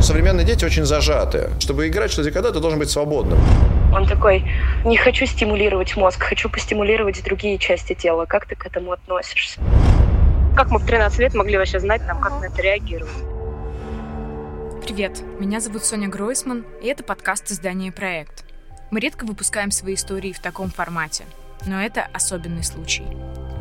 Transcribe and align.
Современные 0.00 0.46
дети 0.46 0.64
очень 0.64 0.84
зажатые. 0.86 1.50
Чтобы 1.60 1.86
играть 1.86 2.10
что-то 2.10 2.30
когда, 2.30 2.50
ты 2.52 2.60
должен 2.60 2.78
быть 2.78 2.88
свободным. 2.88 3.38
Он 3.92 4.06
такой, 4.06 4.44
не 4.84 4.96
хочу 4.96 5.26
стимулировать 5.26 5.96
мозг, 5.96 6.22
хочу 6.22 6.48
постимулировать 6.48 7.22
другие 7.22 7.58
части 7.58 7.94
тела. 7.94 8.24
Как 8.24 8.46
ты 8.46 8.54
к 8.54 8.64
этому 8.64 8.92
относишься? 8.92 9.60
Как 10.56 10.70
мы 10.70 10.78
в 10.78 10.86
13 10.86 11.18
лет 11.18 11.34
могли 11.34 11.58
вообще 11.58 11.80
знать, 11.80 12.00
нам, 12.06 12.20
как 12.20 12.40
на 12.40 12.46
это 12.46 12.62
реагировать? 12.62 13.12
Привет, 14.82 15.20
меня 15.38 15.60
зовут 15.60 15.84
Соня 15.84 16.08
Гройсман, 16.08 16.64
и 16.82 16.86
это 16.86 17.04
подкаст 17.04 17.50
издания 17.50 17.92
«Проект». 17.92 18.44
Мы 18.90 19.00
редко 19.00 19.24
выпускаем 19.24 19.70
свои 19.70 19.94
истории 19.94 20.32
в 20.32 20.40
таком 20.40 20.70
формате, 20.70 21.24
но 21.66 21.80
это 21.80 22.06
особенный 22.12 22.64
случай. 22.64 23.04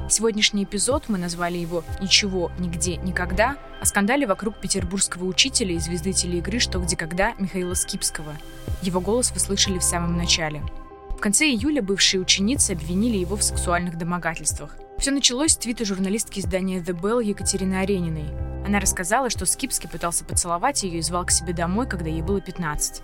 Сегодняшний 0.09 0.63
эпизод 0.63 1.03
мы 1.07 1.19
назвали 1.19 1.59
его 1.59 1.83
«Ничего, 2.01 2.51
нигде, 2.57 2.97
никогда» 2.97 3.57
о 3.79 3.85
скандале 3.85 4.25
вокруг 4.25 4.59
петербургского 4.59 5.25
учителя 5.25 5.75
и 5.75 5.77
звезды 5.77 6.13
телеигры 6.13 6.57
«Что, 6.57 6.79
где, 6.79 6.95
когда» 6.95 7.35
Михаила 7.37 7.75
Скипского. 7.75 8.33
Его 8.81 9.01
голос 9.01 9.31
вы 9.31 9.39
слышали 9.39 9.77
в 9.77 9.83
самом 9.83 10.17
начале. 10.17 10.63
В 11.11 11.17
конце 11.17 11.45
июля 11.45 11.83
бывшие 11.83 12.21
ученицы 12.21 12.71
обвинили 12.71 13.17
его 13.17 13.35
в 13.35 13.43
сексуальных 13.43 13.99
домогательствах. 13.99 14.75
Все 14.97 15.11
началось 15.11 15.51
с 15.51 15.57
твита 15.57 15.85
журналистки 15.85 16.39
издания 16.39 16.79
The 16.79 16.99
Bell 16.99 17.23
Екатерины 17.23 17.75
Арениной. 17.75 18.33
Она 18.65 18.79
рассказала, 18.79 19.29
что 19.29 19.45
Скипский 19.45 19.89
пытался 19.89 20.25
поцеловать 20.25 20.81
ее 20.81 20.97
и 20.97 21.03
звал 21.03 21.23
к 21.23 21.31
себе 21.31 21.53
домой, 21.53 21.87
когда 21.87 22.09
ей 22.09 22.23
было 22.23 22.41
15. 22.41 23.03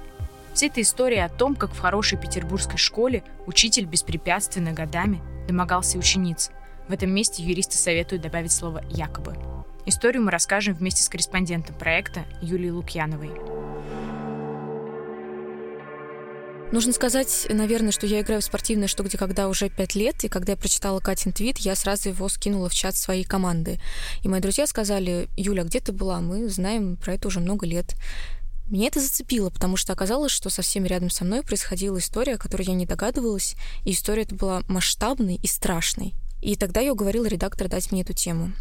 Вся 0.56 0.66
эта 0.66 0.82
история 0.82 1.26
о 1.26 1.30
том, 1.30 1.56
как 1.56 1.72
в 1.72 1.80
хорошей 1.80 2.18
петербургской 2.18 2.80
школе 2.80 3.24
учитель 3.46 3.86
беспрепятственно 3.86 4.72
годами 4.72 5.22
домогался 5.48 6.00
учениц– 6.00 6.50
в 6.88 6.92
этом 6.92 7.10
месте 7.12 7.44
юристы 7.44 7.78
советуют 7.78 8.24
добавить 8.24 8.52
слово 8.52 8.84
«якобы». 8.90 9.36
Историю 9.86 10.24
мы 10.24 10.32
расскажем 10.32 10.74
вместе 10.74 11.04
с 11.04 11.10
корреспондентом 11.10 11.76
проекта 11.78 12.26
Юлией 12.42 12.72
Лукьяновой. 12.72 13.32
Нужно 16.72 16.94
сказать, 16.94 17.46
наверное, 17.50 17.92
что 17.92 18.08
я 18.08 18.22
играю 18.22 18.42
в 18.42 18.44
спортивное 18.44 18.88
«Что, 18.88 19.04
где, 19.04 19.18
когда» 19.18 19.48
уже 19.48 19.70
пять 19.70 19.94
лет, 19.94 20.24
и 20.24 20.28
когда 20.28 20.54
я 20.54 20.58
прочитала 20.58 21.00
Катин 21.00 21.32
твит, 21.32 21.60
я 21.60 21.76
сразу 21.76 22.10
его 22.10 22.28
скинула 22.28 22.70
в 22.70 22.74
чат 22.74 22.96
своей 22.96 23.24
команды. 23.24 23.80
И 24.24 24.28
мои 24.28 24.42
друзья 24.42 24.66
сказали, 24.66 25.30
Юля, 25.38 25.64
где 25.64 25.80
ты 25.80 25.92
была? 25.92 26.20
Мы 26.22 26.50
знаем 26.50 26.98
про 26.98 27.14
это 27.14 27.28
уже 27.28 27.40
много 27.40 27.68
лет. 27.68 27.96
Меня 28.68 28.88
это 28.88 29.00
зацепило, 29.00 29.52
потому 29.52 29.78
что 29.78 29.94
оказалось, 29.94 30.32
что 30.32 30.50
совсем 30.50 30.86
рядом 30.86 31.12
со 31.12 31.24
мной 31.24 31.44
происходила 31.44 32.00
история, 32.00 32.34
о 32.34 32.40
которой 32.40 32.64
я 32.64 32.74
не 32.74 32.88
догадывалась, 32.88 33.56
и 33.84 33.92
история 33.92 34.24
эта 34.24 34.34
была 34.34 34.64
масштабной 34.68 35.36
и 35.36 35.48
страшной. 35.48 36.16
И 36.46 36.56
тогда 36.56 36.80
я 36.80 36.94
уговорила 36.94 37.26
редактора 37.26 37.68
дать 37.70 37.92
мне 37.92 38.04
эту 38.04 38.14
тему. 38.14 38.54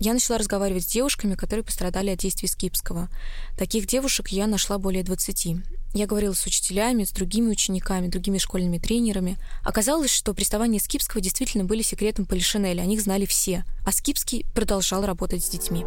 Я 0.00 0.14
начала 0.14 0.38
разговаривать 0.38 0.84
с 0.84 0.86
девушками, 0.86 1.34
которые 1.34 1.64
пострадали 1.64 2.08
от 2.08 2.18
действий 2.18 2.48
Скипского. 2.48 3.10
Таких 3.58 3.86
девушек 3.86 4.28
я 4.28 4.46
нашла 4.46 4.78
более 4.78 5.02
20. 5.02 5.48
Я 5.92 6.06
говорила 6.06 6.32
с 6.32 6.46
учителями, 6.46 7.04
с 7.04 7.10
другими 7.10 7.50
учениками, 7.50 8.08
другими 8.08 8.38
школьными 8.38 8.78
тренерами. 8.78 9.36
Оказалось, 9.62 10.12
что 10.12 10.32
приставания 10.32 10.78
Скипского 10.78 11.20
действительно 11.20 11.64
были 11.64 11.82
секретом 11.82 12.24
Полишинеля, 12.24 12.80
о 12.80 12.86
них 12.86 13.02
знали 13.02 13.26
все. 13.26 13.64
А 13.84 13.92
Скипский 13.92 14.46
продолжал 14.54 15.04
работать 15.04 15.44
с 15.44 15.50
детьми. 15.50 15.84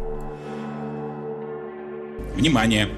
Внимание! 2.36 2.88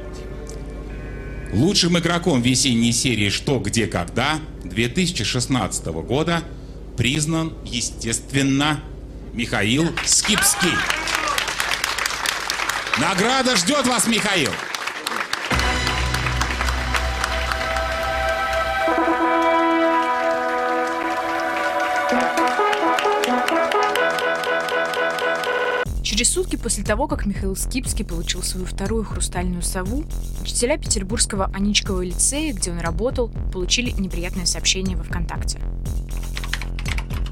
Лучшим 1.54 1.98
игроком 1.98 2.42
весенней 2.42 2.92
серии 2.92 3.30
«Что, 3.30 3.58
где, 3.60 3.86
когда» 3.86 4.40
2016 4.64 5.86
года– 5.86 6.42
признан, 6.96 7.52
естественно, 7.64 8.80
Михаил 9.32 9.90
Скипский. 10.04 10.74
Награда 12.98 13.56
ждет 13.56 13.86
вас, 13.86 14.06
Михаил! 14.06 14.50
Через 26.02 26.34
сутки 26.34 26.56
после 26.56 26.84
того, 26.84 27.08
как 27.08 27.24
Михаил 27.24 27.56
Скипский 27.56 28.04
получил 28.04 28.42
свою 28.42 28.66
вторую 28.66 29.02
хрустальную 29.02 29.62
сову, 29.62 30.04
учителя 30.42 30.76
Петербургского 30.76 31.46
Аничкового 31.54 32.02
лицея, 32.02 32.52
где 32.52 32.70
он 32.70 32.78
работал, 32.78 33.30
получили 33.50 33.90
неприятное 33.92 34.44
сообщение 34.44 34.96
во 34.96 35.04
ВКонтакте. 35.04 35.58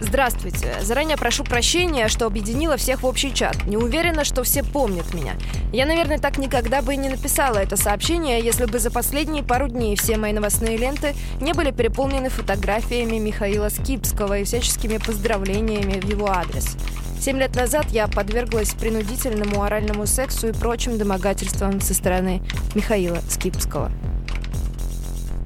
Здравствуйте. 0.01 0.77
Заранее 0.81 1.19
прошу 1.19 1.45
прощения, 1.45 2.09
что 2.09 2.25
объединила 2.27 2.79
всех 2.79 3.03
в 3.03 3.07
общий 3.07 3.35
чат. 3.35 3.67
Не 3.67 3.77
уверена, 3.77 4.25
что 4.25 4.43
все 4.43 4.65
помнят 4.65 5.13
меня. 5.13 5.35
Я, 5.73 5.85
наверное, 5.85 6.19
так 6.19 6.39
никогда 6.39 6.81
бы 6.81 6.95
и 6.95 6.97
не 6.97 7.11
написала 7.11 7.59
это 7.59 7.77
сообщение, 7.77 8.41
если 8.41 8.65
бы 8.65 8.79
за 8.79 8.91
последние 8.91 9.43
пару 9.43 9.69
дней 9.69 9.97
все 9.97 10.17
мои 10.17 10.33
новостные 10.33 10.79
ленты 10.79 11.15
не 11.41 11.53
были 11.53 11.71
переполнены 11.71 12.31
фотографиями 12.31 13.19
Михаила 13.19 13.69
Скипского 13.69 14.39
и 14.39 14.45
всяческими 14.45 14.97
поздравлениями 14.97 16.01
в 16.01 16.09
его 16.09 16.31
адрес. 16.31 16.77
Семь 17.21 17.39
лет 17.39 17.55
назад 17.55 17.91
я 17.91 18.09
подверглась 18.09 18.73
принудительному 18.73 19.63
оральному 19.63 20.07
сексу 20.07 20.49
и 20.49 20.53
прочим 20.53 20.97
домогательствам 20.97 21.83
со 21.83 21.93
стороны 21.93 22.41
Михаила 22.75 23.19
Скипского. 23.29 23.93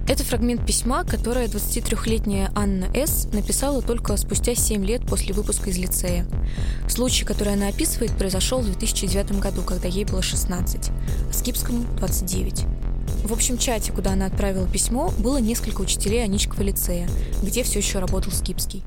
Это 0.06 0.22
фрагмент 0.22 0.66
письма, 0.66 1.02
которое 1.04 1.46
23-летняя 1.46 2.52
Анна 2.54 2.88
С. 2.94 3.26
написала 3.32 3.80
только 3.80 4.14
спустя 4.18 4.54
7 4.54 4.84
лет 4.84 5.06
после 5.06 5.32
выпуска 5.32 5.70
из 5.70 5.78
лицея. 5.78 6.26
Случай, 6.88 7.24
который 7.24 7.54
она 7.54 7.68
описывает, 7.68 8.12
произошел 8.12 8.60
в 8.60 8.66
2009 8.66 9.40
году, 9.40 9.62
когда 9.62 9.88
ей 9.88 10.04
было 10.04 10.20
16, 10.20 10.90
а 10.90 11.32
Скипскому 11.32 11.84
29. 11.96 12.64
В 13.24 13.32
общем 13.32 13.56
чате, 13.56 13.92
куда 13.92 14.12
она 14.12 14.26
отправила 14.26 14.68
письмо, 14.68 15.10
было 15.18 15.38
несколько 15.38 15.80
учителей 15.80 16.22
Аничкова 16.22 16.60
лицея, 16.60 17.08
где 17.42 17.62
все 17.62 17.78
еще 17.78 17.98
работал 17.98 18.30
Скипский 18.30 18.84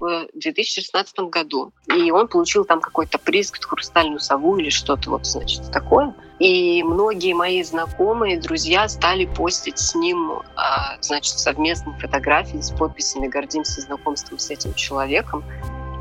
в 0.00 0.26
2016 0.34 1.18
году. 1.30 1.72
И 1.94 2.10
он 2.10 2.28
получил 2.28 2.64
там 2.64 2.80
какой-то 2.80 3.18
приз, 3.18 3.52
хрустальную 3.52 4.20
сову 4.20 4.56
или 4.56 4.70
что-то 4.70 5.10
вот, 5.10 5.26
значит, 5.26 5.70
такое. 5.70 6.14
И 6.38 6.82
многие 6.82 7.32
мои 7.32 7.62
знакомые, 7.62 8.40
друзья 8.40 8.88
стали 8.88 9.24
постить 9.24 9.78
с 9.78 9.94
ним, 9.94 10.40
а, 10.56 10.96
значит, 11.00 11.38
совместные 11.38 11.96
фотографии 11.98 12.60
с 12.60 12.70
подписями 12.70 13.28
«Гордимся 13.28 13.80
знакомством 13.80 14.38
с 14.38 14.50
этим 14.50 14.74
человеком». 14.74 15.44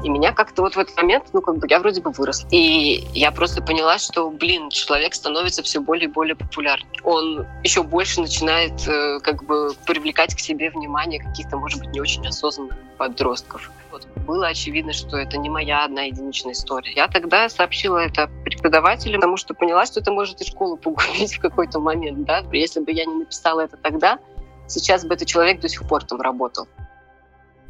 И 0.04 0.10
меня 0.10 0.34
как-то 0.34 0.62
вот 0.62 0.76
в 0.76 0.80
этот 0.80 0.96
момент, 0.98 1.26
ну, 1.34 1.42
как 1.42 1.58
бы 1.58 1.68
я 1.70 1.80
вроде 1.80 2.02
бы 2.02 2.12
выросла. 2.12 2.48
И 2.52 3.04
я 3.14 3.32
просто 3.32 3.62
поняла, 3.62 3.98
что, 3.98 4.30
блин, 4.30 4.70
человек 4.70 5.14
становится 5.14 5.64
все 5.64 5.80
более 5.80 6.10
и 6.10 6.12
более 6.12 6.36
популярным. 6.36 6.90
Он 7.04 7.48
еще 7.64 7.84
больше 7.84 8.22
начинает 8.22 8.88
э, 8.88 9.20
как 9.22 9.46
бы 9.46 9.74
привлекать 9.86 10.36
к 10.36 10.40
себе 10.40 10.70
внимание 10.70 11.22
каких-то, 11.22 11.58
может 11.58 11.80
быть, 11.80 11.90
не 11.92 12.02
очень 12.02 12.26
осознанных 12.28 12.78
подростков. 12.98 13.72
Вот. 13.92 14.06
Было 14.26 14.48
очевидно, 14.48 14.92
что 14.92 15.18
это 15.18 15.38
не 15.38 15.50
моя 15.50 15.86
одна 15.86 16.04
единичная 16.04 16.54
история. 16.54 16.92
Я 16.94 17.08
тогда 17.08 17.48
сообщила 17.48 18.00
это 18.00 18.30
преподавателям, 18.44 19.22
потому 19.22 19.38
что 19.38 19.54
поняла, 19.54 19.86
что 19.86 20.00
это 20.00 20.12
может 20.12 20.42
и 20.42 20.46
школу 20.46 20.78
погубить 20.78 21.34
в 21.38 21.40
какой-то 21.40 21.80
момент. 21.80 22.26
Да? 22.26 22.44
Если 22.52 22.80
бы 22.80 22.92
я 22.92 23.06
не 23.06 23.16
написала 23.16 23.62
это 23.62 23.78
тогда, 23.78 24.20
сейчас 24.68 25.06
бы 25.06 25.14
этот 25.14 25.28
человек 25.28 25.62
до 25.62 25.70
сих 25.70 25.88
пор 25.88 26.04
там 26.04 26.20
работал. 26.22 26.68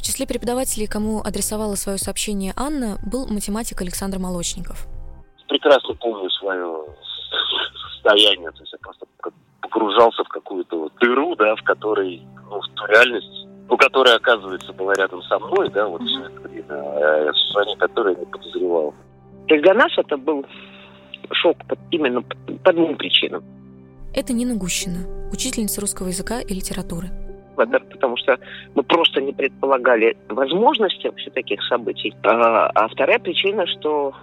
В 0.04 0.06
числе 0.06 0.28
преподавателей, 0.28 0.86
кому 0.86 1.22
адресовала 1.22 1.76
свое 1.76 1.98
сообщение 1.98 2.52
Анна, 2.58 2.98
был 3.10 3.26
математик 3.26 3.80
Александр 3.80 4.20
Молочников. 4.20 4.86
Прекрасно 5.48 5.94
помню 5.94 6.30
свое 6.30 6.84
состояние, 7.88 8.52
то 8.52 8.60
есть 8.60 8.74
я 8.74 8.80
просто 8.80 9.06
погружался 9.62 10.26
в 10.26 10.28
какую-то 10.28 10.78
вот 10.78 10.94
дыру, 11.00 11.38
да, 11.38 11.56
в 11.56 11.64
которой, 11.64 12.22
ну, 12.50 12.60
в 12.60 12.68
ту 12.76 12.86
реальность, 12.88 13.48
ну, 13.70 13.78
которая, 13.78 14.18
оказывается, 14.18 14.74
была 14.74 14.94
рядом 14.96 15.22
со 15.22 15.40
мной, 15.40 15.70
да, 15.70 15.88
вот 15.88 16.02
все 16.02 16.20
это 16.20 16.50
время, 16.50 17.34
существование 17.34 17.78
которой 17.78 18.14
я 18.16 18.20
не 18.20 18.26
подозревал. 18.26 18.94
То 19.48 19.54
есть 19.56 19.64
для 19.64 19.74
нас 19.74 19.92
это 19.96 20.18
был 20.18 20.46
шок 21.32 21.56
именно 21.92 22.22
по 22.62 22.74
двум 22.74 22.98
причинам. 22.98 23.42
Это 24.14 24.34
Нина 24.34 24.56
Гущина, 24.56 25.30
учительница 25.32 25.80
русского 25.80 26.10
языка 26.10 26.42
и 26.42 26.54
литературы 26.54 27.23
потому 27.56 28.18
что 28.18 28.40
мы 28.76 28.84
просто 28.84 29.22
не 29.22 29.34
предполагали 29.34 30.18
возможности 30.30 31.08
вообще 31.08 31.30
таких 31.32 31.62
событий. 31.64 32.14
А, 32.24 32.70
а 32.74 32.88
вторая 32.88 33.20
причина, 33.20 33.66
что 33.68 34.14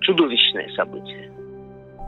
чудовищное 0.00 0.68
событие. 0.74 1.30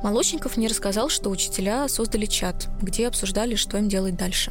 Молочников 0.03 0.57
мне 0.57 0.67
рассказал, 0.67 1.09
что 1.09 1.31
учителя 1.31 1.87
создали 1.87 2.27
чат, 2.27 2.69
где 2.81 3.07
обсуждали, 3.07 3.55
что 3.55 3.79
им 3.79 3.89
делать 3.89 4.17
дальше. 4.17 4.51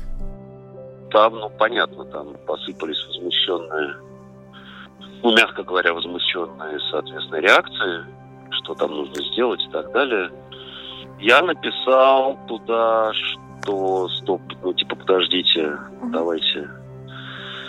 Там, 1.12 1.36
ну, 1.36 1.50
понятно, 1.50 2.06
там 2.06 2.38
посыпались 2.48 3.06
возмущенные, 3.08 3.96
ну, 5.24 5.36
мягко 5.36 5.64
говоря, 5.64 5.94
возмущенные, 5.94 6.80
соответственно, 6.90 7.42
реакции, 7.42 8.06
что 8.52 8.76
там 8.76 8.92
нужно 8.92 9.22
сделать 9.34 9.62
и 9.68 9.72
так 9.72 9.92
далее. 9.92 10.32
Я 11.20 11.42
написал 11.42 12.40
туда, 12.48 13.12
что 13.14 13.42
стоп, 13.64 14.42
ну 14.64 14.74
типа 14.74 14.96
подождите, 14.96 15.78
давайте 16.12 16.70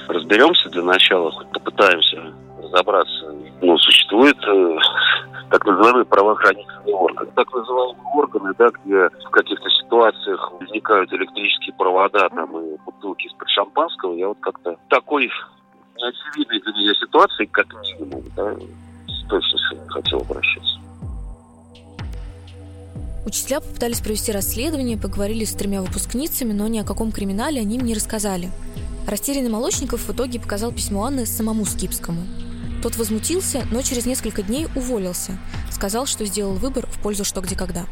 разберемся 0.09 0.69
для 0.71 0.83
начала, 0.83 1.31
хоть 1.31 1.49
попытаемся 1.53 2.33
разобраться. 2.63 3.35
Ну, 3.61 3.79
существует 3.79 4.37
э, 4.47 4.79
так 5.51 5.65
называемые 5.67 6.05
правоохранительные 6.05 6.95
органы. 6.95 7.31
Так 7.35 7.53
называемые 7.53 8.07
органы, 8.15 8.53
да, 8.59 8.69
где 8.69 9.09
в 9.27 9.31
каких-то 9.31 9.69
ситуациях 9.71 10.53
возникают 10.61 11.13
электрические 11.13 11.75
провода 11.75 12.29
там 12.31 12.57
и 12.59 12.77
бутылки 12.85 13.27
из-под 13.27 13.49
шампанского, 13.49 14.15
я 14.15 14.29
вот 14.29 14.39
как-то 14.41 14.77
такой 14.89 15.31
неочевидной 15.97 16.61
для 16.61 16.73
меня 16.73 16.95
ситуации, 16.95 17.45
как 17.47 17.67
минимум, 17.75 18.23
да, 18.37 18.55
точно 19.29 19.59
хотел 19.89 20.21
обращаться. 20.21 20.82
Учителя 23.25 23.61
попытались 23.61 24.01
провести 24.01 24.33
расследование, 24.33 24.99
поговорили 24.99 25.45
с 25.45 25.53
тремя 25.53 25.81
выпускницами, 25.81 26.53
но 26.53 26.67
ни 26.67 26.79
о 26.79 26.85
каком 26.85 27.13
криминале 27.13 27.61
они 27.61 27.77
им 27.77 27.85
не 27.85 27.95
рассказали. 27.95 28.51
Растерянный 29.07 29.51
Молочников 29.51 30.09
в 30.09 30.13
итоге 30.13 30.41
показал 30.41 30.73
письмо 30.73 31.05
Анны 31.05 31.25
самому 31.25 31.65
Скипскому. 31.65 32.23
Тот 32.83 32.97
возмутился, 32.97 33.65
но 33.71 33.81
через 33.83 34.07
несколько 34.07 34.43
дней 34.43 34.67
уволился. 34.75 35.39
Сказал, 35.71 36.07
что 36.07 36.25
сделал 36.27 36.55
выбор 36.55 36.87
в 36.87 37.01
пользу 37.01 37.25
«Что, 37.25 37.41
где, 37.41 37.55
когда». 37.55 37.87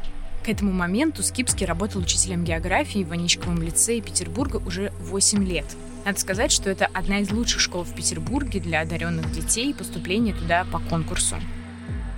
К 0.44 0.48
этому 0.48 0.72
моменту 0.72 1.22
Скипский 1.22 1.66
работал 1.66 2.00
учителем 2.00 2.44
географии 2.44 3.04
в 3.04 3.12
Аничковом 3.12 3.62
лицее 3.62 4.00
Петербурга 4.00 4.56
уже 4.56 4.92
8 5.00 5.44
лет. 5.44 5.66
Надо 6.04 6.18
сказать, 6.18 6.50
что 6.50 6.70
это 6.70 6.86
одна 6.92 7.18
из 7.18 7.30
лучших 7.30 7.60
школ 7.60 7.84
в 7.84 7.94
Петербурге 7.94 8.58
для 8.58 8.80
одаренных 8.80 9.30
детей 9.32 9.70
и 9.70 9.74
поступление 9.74 10.34
туда 10.34 10.64
по 10.72 10.78
конкурсу. 10.78 11.36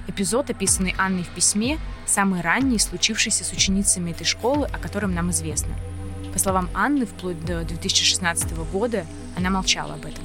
Эпизод, 0.08 0.50
описанный 0.50 0.94
Анной 0.98 1.22
в 1.22 1.28
письме, 1.28 1.78
самый 2.06 2.40
ранний, 2.40 2.78
случившийся 2.78 3.44
с 3.44 3.52
ученицами 3.52 4.10
этой 4.10 4.24
школы, 4.24 4.66
о 4.66 4.78
котором 4.78 5.14
нам 5.14 5.30
известно. 5.30 5.74
По 6.32 6.38
словам 6.38 6.68
Анны, 6.74 7.06
вплоть 7.06 7.44
до 7.44 7.62
2016 7.62 8.52
года 8.72 9.06
она 9.36 9.50
молчала 9.50 9.94
об 9.94 10.06
этом. 10.06 10.24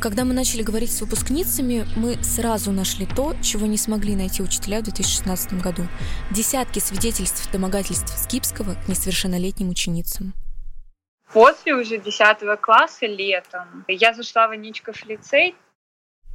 Когда 0.00 0.24
мы 0.24 0.32
начали 0.32 0.62
говорить 0.62 0.90
с 0.90 1.02
выпускницами, 1.02 1.86
мы 1.94 2.16
сразу 2.22 2.72
нашли 2.72 3.04
то, 3.04 3.36
чего 3.42 3.66
не 3.66 3.76
смогли 3.76 4.16
найти 4.16 4.42
учителя 4.42 4.80
в 4.80 4.84
2016 4.84 5.60
году. 5.60 5.86
Десятки 6.30 6.78
свидетельств 6.78 7.52
домогательств 7.52 8.18
Скипского 8.18 8.76
к 8.76 8.88
несовершеннолетним 8.88 9.68
ученицам. 9.68 10.32
После 11.30 11.74
уже 11.74 11.98
10 11.98 12.60
класса 12.62 13.06
летом 13.06 13.84
я 13.88 14.14
зашла 14.14 14.48
в 14.48 14.52
Аничков 14.52 15.04
лицей, 15.04 15.54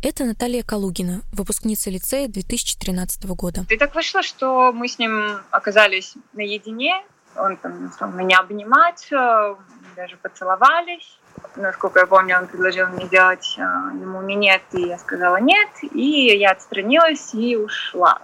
это 0.06 0.24
Наталья 0.24 0.62
Калугина, 0.62 1.22
выпускница 1.34 1.90
лицея 1.90 2.28
2013 2.28 3.25
года. 3.25 3.66
И 3.69 3.78
так 3.78 3.96
вышло, 3.96 4.22
что 4.22 4.72
мы 4.72 4.88
с 4.88 5.00
ним 5.00 5.40
оказались 5.50 6.13
наедине. 6.34 6.94
Он 7.36 7.57
там 7.57 7.92
стал 7.92 8.12
меня 8.12 8.38
обнимать, 8.38 9.12
э, 9.12 9.56
даже 9.96 10.18
поцеловались. 10.18 11.19
Насколько 11.56 12.02
я 12.02 12.06
помню, 12.06 12.38
он 12.38 12.48
предложил 12.48 12.88
мне 12.88 13.07
сделать 13.07 13.56
э, 13.57 13.62
ему 13.62 14.22
минет, 14.22 14.62
и 14.74 14.81
я 14.81 15.00
сказала 15.00 15.38
нет, 15.38 15.69
и 15.92 16.38
я 16.38 16.51
отстранилась 16.51 17.34
и 17.34 17.58
ушла. 17.58 18.22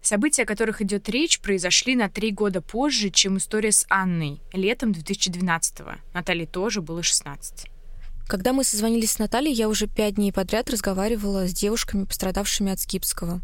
События, 0.00 0.44
о 0.44 0.46
которых 0.46 0.80
идет 0.80 1.08
речь, 1.10 1.40
произошли 1.40 1.94
на 1.94 2.08
три 2.08 2.30
года 2.30 2.62
позже, 2.62 3.10
чем 3.10 3.36
история 3.36 3.72
с 3.72 3.84
Анной, 3.90 4.40
летом 4.52 4.92
2012-го. 4.92 5.92
Наталье 6.14 6.46
тоже 6.46 6.80
было 6.80 7.02
16. 7.02 7.75
Когда 8.28 8.52
мы 8.52 8.64
созвонились 8.64 9.12
с 9.12 9.18
Натальей, 9.20 9.52
я 9.52 9.68
уже 9.68 9.86
пять 9.86 10.16
дней 10.16 10.32
подряд 10.32 10.68
разговаривала 10.68 11.46
с 11.46 11.52
девушками, 11.52 12.04
пострадавшими 12.04 12.72
от 12.72 12.80
Скипского. 12.80 13.40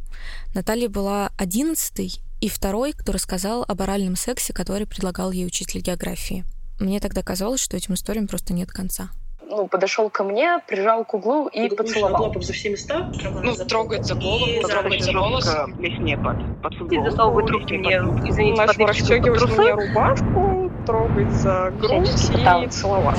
Наталья 0.55 0.89
была 0.89 1.31
одиннадцатой 1.39 2.15
и 2.41 2.49
второй, 2.49 2.93
кто 2.93 3.13
рассказал 3.13 3.65
об 3.67 3.81
оральном 3.81 4.17
сексе, 4.17 4.53
который 4.53 4.89
предлагал 4.89 5.31
ей 5.31 5.47
учитель 5.47 5.81
географии. 5.81 6.45
Мне 6.81 6.99
тогда 6.99 7.23
казалось, 7.23 7.61
что 7.61 7.77
этим 7.77 7.95
историям 7.95 8.27
просто 8.27 8.55
нет 8.55 8.73
конца 8.73 9.11
ну, 9.53 9.67
подошел 9.67 10.09
ко 10.09 10.25
мне, 10.25 10.59
прижал 10.67 11.05
к 11.05 11.13
углу 11.15 11.47
и 11.49 11.69
Ты 11.69 11.77
поцеловал. 11.77 12.29
Думаешь, 12.29 12.47
за 12.47 12.53
все 12.55 12.71
места? 12.71 13.13
Ну, 13.43 13.55
трогает 13.55 14.07
за 14.07 14.15
голову, 14.15 14.63
трогает 14.67 15.03
за 15.03 15.13
волосы. 15.13 15.59
Плесне 15.79 16.17
под, 16.17 16.63
под 16.63 16.75
футбол. 16.75 16.99
И 16.99 17.11
засовывает 17.11 17.51
руки 17.51 17.77
мне, 17.77 17.97
извините, 18.25 18.67
под 18.67 18.79
расстегивает 18.79 19.59
мне 19.59 19.73
рубашку, 19.73 20.52
трогает 20.85 21.33
за 21.33 21.73
грудь 21.79 22.09
и 22.09 22.69
целовать. 22.69 23.19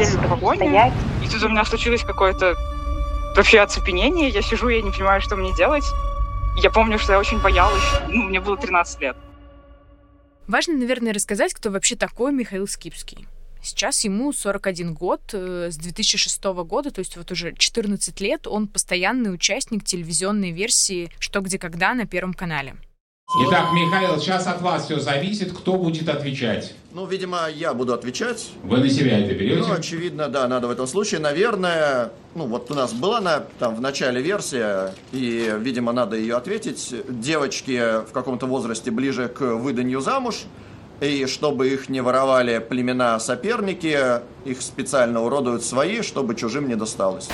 И 1.24 1.28
тут 1.30 1.44
у 1.44 1.50
меня 1.50 1.66
случилось 1.66 2.04
какое-то 2.04 2.56
вообще 3.36 3.60
оцепенение. 3.60 4.30
Я 4.30 4.42
сижу, 4.42 4.70
я 4.70 4.82
не 4.82 4.92
понимаю, 4.92 5.22
что 5.22 5.36
мне 5.36 5.54
делать. 5.56 5.86
Я 6.58 6.70
помню, 6.70 7.00
что 7.00 7.14
я 7.14 7.20
очень 7.20 7.40
боялась. 7.42 7.84
Ну, 8.10 8.24
мне 8.24 8.40
было 8.40 8.58
13 8.58 9.02
лет. 9.02 9.18
Важно, 10.48 10.76
наверное, 10.76 11.14
рассказать, 11.14 11.54
кто 11.54 11.72
вообще 11.72 11.96
такой 11.96 12.32
Михаил 12.34 12.68
Скипский. 12.68 13.28
Сейчас 13.62 14.04
ему 14.04 14.34
41 14.34 14.94
год, 14.94 15.22
э, 15.32 15.70
с 15.72 15.78
2006 15.78 16.44
года, 16.66 16.92
то 16.92 17.00
есть 17.00 17.16
вот 17.16 17.32
уже 17.32 17.54
14 17.56 18.20
лет, 18.20 18.46
он 18.46 18.68
постоянный 18.68 19.34
участник 19.34 19.86
телевизионной 19.86 20.52
версии 20.52 21.10
«Что, 21.18 21.40
где, 21.40 21.58
когда» 21.58 21.94
на 21.94 22.06
Первом 22.06 22.34
канале. 22.34 22.76
Итак, 23.36 23.74
Михаил, 23.74 24.20
сейчас 24.20 24.46
от 24.48 24.62
вас 24.62 24.86
все 24.86 25.00
зависит. 25.00 25.52
Кто 25.54 25.74
будет 25.74 26.08
отвечать? 26.08 26.74
Ну, 26.92 27.08
видимо, 27.08 27.50
я 27.50 27.74
буду 27.74 27.94
отвечать. 27.94 28.52
Вы 28.64 28.78
на 28.78 28.90
себя 28.90 29.20
это 29.20 29.34
берете? 29.34 29.68
Ну, 29.68 29.74
очевидно, 29.74 30.28
да, 30.28 30.48
надо 30.48 30.68
в 30.68 30.72
этом 30.72 30.86
случае. 30.86 31.20
Наверное, 31.20 32.12
ну, 32.36 32.46
вот 32.46 32.70
у 32.70 32.76
нас 32.76 32.94
была 32.94 33.22
на, 33.22 33.40
там 33.60 33.76
в 33.76 33.82
начале 33.82 34.22
версия, 34.22 34.94
и, 35.12 35.52
видимо, 35.60 35.94
надо 35.94 36.16
ее 36.16 36.36
ответить. 36.36 36.94
Девочки 37.10 38.06
в 38.08 38.12
каком-то 38.12 38.46
возрасте 38.46 38.92
ближе 38.92 39.28
к 39.28 39.42
выданию 39.42 40.02
замуж– 40.02 40.44
и 41.04 41.26
чтобы 41.26 41.70
их 41.70 41.90
не 41.90 42.02
воровали 42.02 42.60
племена 42.60 43.20
соперники, 43.20 44.22
их 44.46 44.62
специально 44.62 45.22
уродуют 45.22 45.64
свои, 45.64 46.02
чтобы 46.02 46.36
чужим 46.36 46.68
не 46.68 46.76
досталось. 46.76 47.30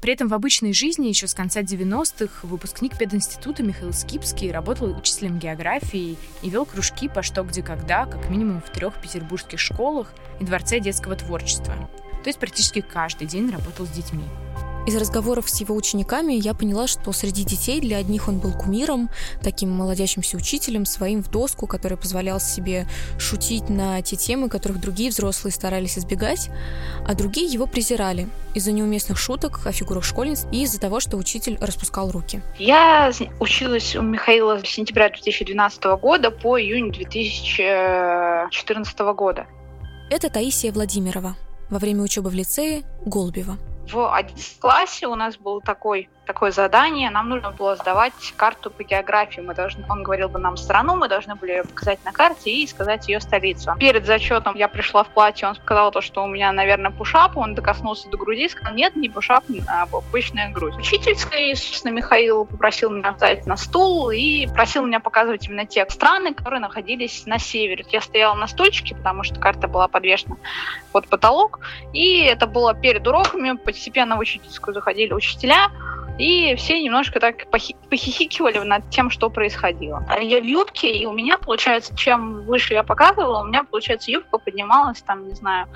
При 0.00 0.14
этом 0.14 0.28
в 0.28 0.34
обычной 0.34 0.72
жизни 0.72 1.08
еще 1.08 1.26
с 1.26 1.34
конца 1.34 1.60
90-х 1.60 2.46
выпускник 2.46 2.96
пединститута 2.96 3.62
Михаил 3.62 3.92
Скипский 3.92 4.50
работал 4.50 4.96
учителем 4.96 5.38
географии 5.38 6.16
и 6.42 6.50
вел 6.50 6.64
кружки 6.64 7.08
по 7.08 7.22
что, 7.22 7.42
где, 7.42 7.62
когда, 7.62 8.06
как 8.06 8.30
минимум 8.30 8.62
в 8.62 8.70
трех 8.70 9.00
петербургских 9.00 9.58
школах 9.58 10.12
и 10.40 10.44
Дворце 10.44 10.80
детского 10.80 11.16
творчества. 11.16 11.74
То 12.22 12.28
есть 12.28 12.38
практически 12.38 12.80
каждый 12.80 13.26
день 13.26 13.50
работал 13.50 13.86
с 13.86 13.90
детьми. 13.90 14.24
Из 14.86 14.96
разговоров 14.96 15.50
с 15.50 15.60
его 15.60 15.76
учениками 15.76 16.32
я 16.32 16.54
поняла, 16.54 16.86
что 16.86 17.12
среди 17.12 17.44
детей 17.44 17.82
для 17.82 17.98
одних 17.98 18.28
он 18.28 18.38
был 18.38 18.52
кумиром, 18.52 19.10
таким 19.42 19.68
молодящимся 19.70 20.38
учителем, 20.38 20.86
своим 20.86 21.22
в 21.22 21.30
доску, 21.30 21.66
который 21.66 21.98
позволял 21.98 22.40
себе 22.40 22.86
шутить 23.18 23.68
на 23.68 24.00
те 24.00 24.16
темы, 24.16 24.48
которых 24.48 24.80
другие 24.80 25.10
взрослые 25.10 25.52
старались 25.52 25.98
избегать, 25.98 26.48
а 27.06 27.12
другие 27.14 27.46
его 27.46 27.66
презирали 27.66 28.26
из-за 28.54 28.72
неуместных 28.72 29.18
шуток 29.18 29.60
о 29.66 29.72
фигурах 29.72 30.02
школьниц 30.02 30.46
и 30.50 30.62
из-за 30.62 30.80
того, 30.80 30.98
что 30.98 31.18
учитель 31.18 31.58
распускал 31.60 32.10
руки. 32.10 32.40
Я 32.58 33.12
училась 33.38 33.94
у 33.94 34.00
Михаила 34.00 34.62
с 34.64 34.66
сентября 34.66 35.10
2012 35.10 35.84
года 36.00 36.30
по 36.30 36.58
июнь 36.58 36.90
2014 36.90 38.98
года. 39.14 39.44
Это 40.10 40.30
Таисия 40.30 40.72
Владимирова. 40.72 41.36
Во 41.68 41.78
время 41.78 42.02
учебы 42.02 42.30
в 42.30 42.34
лицее 42.34 42.84
Голубева 43.04 43.58
в 43.92 44.14
11 44.14 44.58
классе 44.58 45.06
у 45.06 45.14
нас 45.14 45.36
был 45.36 45.60
такой, 45.60 46.08
такое 46.32 46.52
задание, 46.52 47.10
нам 47.10 47.28
нужно 47.28 47.50
было 47.50 47.74
сдавать 47.74 48.12
карту 48.36 48.70
по 48.70 48.84
географии. 48.84 49.40
Мы 49.40 49.52
должны, 49.52 49.84
он 49.88 50.04
говорил 50.04 50.28
бы 50.28 50.38
нам 50.38 50.56
страну, 50.56 50.94
мы 50.94 51.08
должны 51.08 51.34
были 51.34 51.50
ее 51.50 51.64
показать 51.64 51.98
на 52.04 52.12
карте 52.12 52.52
и 52.52 52.66
сказать 52.68 53.08
ее 53.08 53.20
столицу. 53.20 53.74
Перед 53.80 54.06
зачетом 54.06 54.54
я 54.54 54.68
пришла 54.68 55.02
в 55.02 55.08
платье, 55.08 55.48
он 55.48 55.56
сказал 55.56 55.90
то, 55.90 56.00
что 56.00 56.22
у 56.22 56.28
меня, 56.28 56.52
наверное, 56.52 56.92
пушап, 56.92 57.36
он 57.36 57.56
докоснулся 57.56 58.08
до 58.10 58.16
груди, 58.16 58.48
сказал, 58.48 58.74
нет, 58.74 58.94
не 58.94 59.08
пушап, 59.08 59.42
а 59.66 59.88
обычная 59.90 60.52
грудь. 60.52 60.76
Учительская, 60.76 61.56
собственно, 61.56 61.92
Михаил 61.92 62.44
попросил 62.44 62.90
меня 62.90 63.12
встать 63.12 63.44
на 63.46 63.56
стул 63.56 64.10
и 64.10 64.46
просил 64.46 64.86
меня 64.86 65.00
показывать 65.00 65.48
именно 65.48 65.66
те 65.66 65.84
страны, 65.90 66.32
которые 66.32 66.60
находились 66.60 67.26
на 67.26 67.40
севере. 67.40 67.84
Я 67.90 68.00
стояла 68.00 68.34
на 68.34 68.46
стульчике, 68.46 68.94
потому 68.94 69.24
что 69.24 69.40
карта 69.40 69.66
была 69.66 69.88
подвешена 69.88 70.36
под 70.92 71.08
потолок, 71.08 71.58
и 71.92 72.20
это 72.20 72.46
было 72.46 72.72
перед 72.72 73.04
уроками, 73.08 73.56
постепенно 73.56 74.14
в 74.14 74.20
учительскую 74.20 74.74
заходили 74.74 75.12
учителя, 75.12 75.70
и 76.20 76.54
все 76.56 76.82
немножко 76.82 77.18
так 77.18 77.48
похихикивали 77.50 78.58
над 78.58 78.90
тем, 78.90 79.08
что 79.08 79.30
происходило. 79.30 80.04
А 80.06 80.20
я 80.20 80.40
в 80.40 80.44
юбке, 80.44 80.92
и 80.92 81.06
у 81.06 81.12
меня, 81.12 81.38
получается, 81.38 81.96
чем 81.96 82.44
выше 82.44 82.74
я 82.74 82.82
показывала, 82.82 83.40
у 83.40 83.44
меня, 83.46 83.64
получается, 83.64 84.10
юбка 84.10 84.36
поднималась, 84.36 85.00
там, 85.00 85.26
не 85.26 85.34
знаю, 85.34 85.66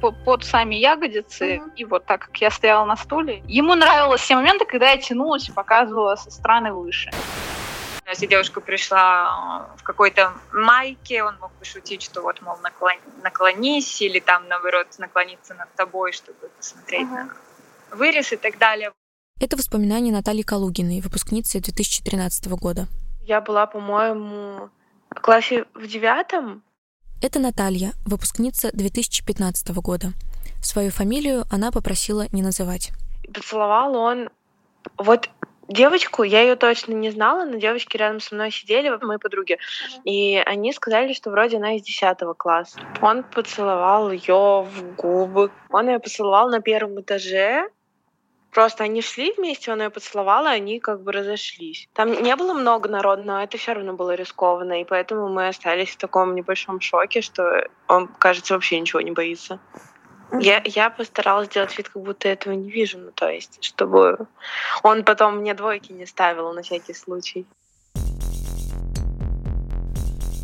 под 0.00 0.44
сами 0.44 0.76
ягодицы, 0.76 1.56
mm-hmm. 1.56 1.72
и 1.74 1.84
вот 1.84 2.04
так 2.04 2.26
как 2.26 2.36
я 2.40 2.50
стояла 2.50 2.84
на 2.84 2.96
стуле. 2.96 3.42
Ему 3.48 3.74
нравилось 3.74 4.20
все 4.20 4.36
моменты, 4.36 4.66
когда 4.66 4.90
я 4.90 4.98
тянулась 4.98 5.48
и 5.48 5.52
показывала 5.52 6.14
со 6.14 6.30
стороны 6.30 6.72
выше. 6.72 7.10
Если 8.06 8.26
девушка 8.26 8.60
пришла 8.60 9.68
в 9.76 9.82
какой-то 9.82 10.32
майке, 10.52 11.24
он 11.24 11.36
мог 11.40 11.50
пошутить, 11.58 12.02
что 12.02 12.22
вот, 12.22 12.40
мол, 12.40 12.56
наклон, 12.62 12.94
наклонись, 13.24 14.00
или 14.00 14.20
там, 14.20 14.46
наоборот, 14.48 14.86
наклониться 14.98 15.54
над 15.54 15.74
тобой, 15.74 16.12
чтобы 16.12 16.48
посмотреть 16.56 17.08
uh-huh. 17.08 17.24
на 17.90 17.96
вырез 17.96 18.32
и 18.32 18.36
так 18.36 18.58
далее. 18.58 18.92
Это 19.40 19.56
воспоминания 19.56 20.10
Натальи 20.10 20.42
Калугиной, 20.42 21.00
выпускницы 21.00 21.60
2013 21.60 22.48
года. 22.48 22.88
Я 23.22 23.40
была, 23.40 23.66
по-моему, 23.66 24.68
в 25.10 25.20
классе 25.20 25.64
в 25.74 25.86
девятом. 25.86 26.64
Это 27.22 27.38
Наталья, 27.38 27.92
выпускница 28.04 28.70
2015 28.72 29.68
года. 29.76 30.08
Свою 30.60 30.90
фамилию 30.90 31.44
она 31.52 31.70
попросила 31.70 32.26
не 32.32 32.42
называть. 32.42 32.90
Поцеловал 33.32 33.94
он 33.94 34.28
вот 34.96 35.30
девочку, 35.68 36.24
я 36.24 36.42
ее 36.42 36.56
точно 36.56 36.94
не 36.94 37.10
знала, 37.10 37.44
но 37.44 37.58
девочки 37.58 37.96
рядом 37.96 38.18
со 38.18 38.34
мной 38.34 38.50
сидели, 38.50 38.90
мои 39.02 39.18
подруги, 39.18 39.58
и 40.02 40.42
они 40.46 40.72
сказали, 40.72 41.12
что 41.12 41.30
вроде 41.30 41.58
она 41.58 41.76
из 41.76 41.82
10 41.82 42.18
класса. 42.36 42.80
Он 43.00 43.22
поцеловал 43.22 44.10
ее 44.10 44.64
в 44.64 44.96
губы. 44.96 45.52
Он 45.70 45.88
ее 45.88 46.00
поцеловал 46.00 46.50
на 46.50 46.60
первом 46.60 47.00
этаже, 47.00 47.68
Просто 48.52 48.84
они 48.84 49.02
шли 49.02 49.32
вместе, 49.36 49.72
он 49.72 49.82
ее 49.82 49.90
поцеловал, 49.90 50.46
и 50.46 50.48
они 50.48 50.80
как 50.80 51.02
бы 51.02 51.12
разошлись. 51.12 51.88
Там 51.92 52.10
не 52.22 52.34
было 52.34 52.54
много 52.54 52.88
народу, 52.88 53.22
но 53.24 53.42
это 53.42 53.58
все 53.58 53.74
равно 53.74 53.92
было 53.92 54.14
рискованно, 54.14 54.80
и 54.80 54.84
поэтому 54.84 55.28
мы 55.28 55.48
остались 55.48 55.90
в 55.90 55.98
таком 55.98 56.34
небольшом 56.34 56.80
шоке, 56.80 57.20
что 57.20 57.68
он, 57.88 58.08
кажется, 58.08 58.54
вообще 58.54 58.80
ничего 58.80 59.00
не 59.00 59.10
боится. 59.10 59.60
Я, 60.40 60.62
я 60.64 60.90
постаралась 60.90 61.46
сделать 61.46 61.76
вид, 61.76 61.88
как 61.88 62.02
будто 62.02 62.28
этого 62.28 62.52
не 62.52 62.70
вижу, 62.70 62.98
ну 62.98 63.10
то 63.12 63.30
есть, 63.30 63.58
чтобы 63.62 64.26
он 64.82 65.04
потом 65.04 65.38
мне 65.38 65.54
двойки 65.54 65.92
не 65.92 66.04
ставил 66.04 66.52
на 66.52 66.62
всякий 66.62 66.94
случай. 66.94 67.46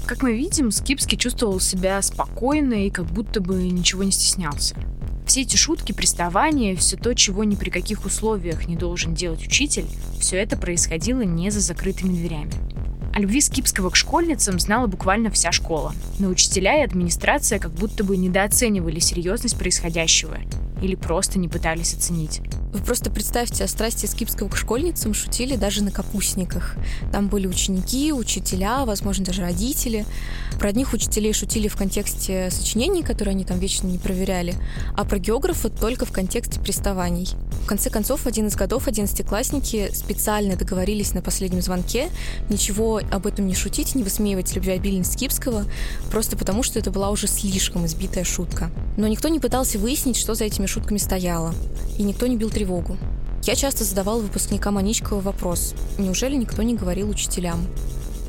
Как 0.07 0.23
мы 0.23 0.35
видим, 0.35 0.71
Скипский 0.71 1.17
чувствовал 1.17 1.61
себя 1.61 2.01
спокойно 2.03 2.87
и 2.87 2.91
как 2.91 3.07
будто 3.07 3.41
бы 3.41 3.55
ничего 3.55 4.05
не 4.05 4.11
стеснялся. 4.11 4.77
Все 5.35 5.43
эти 5.43 5.57
шутки, 5.57 5.91
приставания, 5.91 6.77
все 6.77 6.97
то, 6.97 7.13
чего 7.13 7.43
ни 7.43 7.57
при 7.57 7.69
каких 7.69 8.05
условиях 8.05 8.69
не 8.69 8.77
должен 8.77 9.15
делать 9.15 9.45
учитель, 9.45 9.85
все 10.21 10.37
это 10.37 10.57
происходило 10.57 11.23
не 11.23 11.51
за 11.51 11.59
закрытыми 11.59 12.13
дверями. 12.13 12.53
О 13.13 13.19
любви 13.19 13.41
Скипского 13.41 13.91
к 13.91 13.97
школьницам 13.97 14.61
знала 14.61 14.87
буквально 14.87 15.33
вся 15.33 15.51
школа. 15.51 15.93
Но 16.21 16.29
учителя 16.29 16.79
и 16.79 16.85
администрация 16.85 17.59
как 17.59 17.73
будто 17.73 18.05
бы 18.05 18.17
недооценивали 18.17 19.01
серьезность 19.01 19.59
происходящего 19.59 20.39
или 20.85 20.95
просто 20.95 21.39
не 21.39 21.49
пытались 21.49 21.95
оценить. 21.95 22.41
Вы 22.73 22.81
просто 22.81 23.11
представьте, 23.11 23.65
о 23.65 23.69
страсти 23.69 24.07
Скипского 24.07 24.49
к 24.49 24.57
школьницам 24.57 25.15
шутили 25.15 25.57
даже 25.57 25.83
на 25.83 25.91
капустниках. 25.91 26.75
Там 27.13 27.29
были 27.29 27.47
ученики, 27.47 28.13
учителя, 28.13 28.85
возможно, 28.85 29.25
даже 29.25 29.43
родители. 29.43 30.05
Про 30.59 30.71
одних 30.71 30.93
учителей 30.93 31.33
шутили 31.33 31.69
в 31.69 31.77
контексте 31.77 32.51
сочинений, 32.51 33.03
которые 33.03 33.33
они 33.33 33.45
там 33.45 33.59
вечно 33.59 33.87
не 33.87 33.99
проверяли, 33.99 34.55
а 34.97 35.05
про 35.05 35.19
географа 35.19 35.71
только 35.71 36.05
в 36.05 36.13
контексте 36.13 36.61
приставаний. 36.61 37.29
В 37.63 37.67
конце 37.67 37.91
концов, 37.91 38.23
в 38.23 38.27
один 38.27 38.49
из 38.49 38.57
годов 38.57 38.89
одиннадцатиклассники 38.89 39.91
специально 39.95 40.57
договорились 40.57 41.15
на 41.15 41.23
последнем 41.23 41.63
звонке 41.63 42.11
ничего 42.51 43.01
об 43.11 43.27
этом 43.27 43.47
не 43.47 43.55
шутить, 43.55 43.95
не 43.95 44.03
высмеивать 44.03 44.55
любвеобильность 44.55 45.15
Скипского, 45.15 45.65
просто 46.11 46.37
потому, 46.37 46.63
что 46.63 46.79
это 46.79 46.91
была 46.91 47.11
уже 47.11 47.27
слишком 47.27 47.87
избитая 47.87 48.25
шутка. 48.25 48.71
Но 48.97 49.07
никто 49.07 49.29
не 49.29 49.41
пытался 49.41 49.79
выяснить, 49.79 50.17
что 50.17 50.35
за 50.35 50.45
этими 50.45 50.67
шутками 50.75 50.99
стояло. 50.99 51.55
И 51.99 52.03
никто 52.03 52.27
не 52.27 52.37
бил 52.37 52.51
тревогу 52.51 52.65
тревогу. 52.65 52.97
Я 53.43 53.55
часто 53.55 53.85
задавала 53.85 54.21
выпускникам 54.21 54.79
Аничкова 54.79 55.21
вопрос, 55.21 55.75
неужели 55.99 56.35
никто 56.35 56.63
не 56.63 56.75
говорил 56.75 57.11
учителям? 57.11 57.67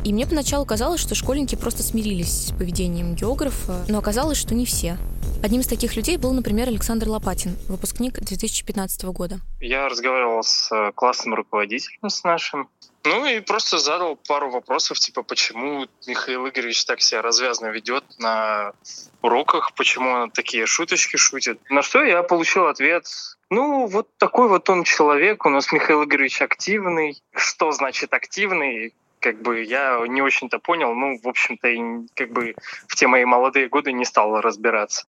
И 0.03 0.13
мне 0.13 0.27
поначалу 0.27 0.65
казалось, 0.65 0.99
что 0.99 1.15
школьники 1.15 1.55
просто 1.55 1.81
смирились 1.81 2.47
с 2.47 2.51
поведением 2.51 3.15
географа, 3.15 3.85
но 3.87 3.97
оказалось, 3.97 4.37
что 4.37 4.53
не 4.53 4.65
все. 4.65 4.97
Одним 5.41 5.61
из 5.61 5.67
таких 5.67 5.95
людей 5.95 6.17
был, 6.17 6.33
например, 6.33 6.67
Александр 6.67 7.07
Лопатин, 7.07 7.55
выпускник 7.67 8.19
2015 8.19 9.03
года. 9.05 9.39
Я 9.61 9.87
разговаривал 9.87 10.43
с 10.43 10.71
э, 10.71 10.91
классным 10.93 11.33
руководителем, 11.33 12.09
с 12.09 12.23
нашим, 12.23 12.67
ну 13.05 13.25
и 13.25 13.39
просто 13.39 13.77
задал 13.77 14.15
пару 14.15 14.49
вопросов, 14.49 14.99
типа, 14.99 15.23
почему 15.23 15.87
Михаил 16.07 16.47
Игоревич 16.47 16.85
так 16.85 17.01
себя 17.01 17.21
развязно 17.21 17.67
ведет 17.67 18.03
на 18.19 18.73
уроках, 19.21 19.73
почему 19.73 20.09
он 20.11 20.31
такие 20.31 20.65
шуточки 20.65 21.17
шутит. 21.17 21.59
На 21.69 21.81
что 21.81 22.03
я 22.03 22.23
получил 22.23 22.67
ответ, 22.67 23.05
ну, 23.49 23.87
вот 23.87 24.09
такой 24.17 24.47
вот 24.49 24.69
он 24.69 24.83
человек, 24.83 25.45
у 25.45 25.49
нас 25.49 25.71
Михаил 25.71 26.03
Игоревич 26.03 26.41
активный. 26.41 27.21
Что 27.33 27.71
значит 27.71 28.13
активный? 28.13 28.93
Как 29.19 29.41
бы 29.41 29.63
я 29.63 30.03
не 30.07 30.21
очень-то 30.21 30.59
понял, 30.59 30.93
ну, 30.93 31.19
в 31.21 31.27
общем-то, 31.27 31.67
как 32.15 32.31
бы 32.31 32.55
в 32.87 32.95
те 32.95 33.07
мои 33.07 33.25
молодые 33.25 33.69
годы 33.69 33.91
не 33.91 34.05
стал 34.05 34.39
разбираться. 34.41 35.05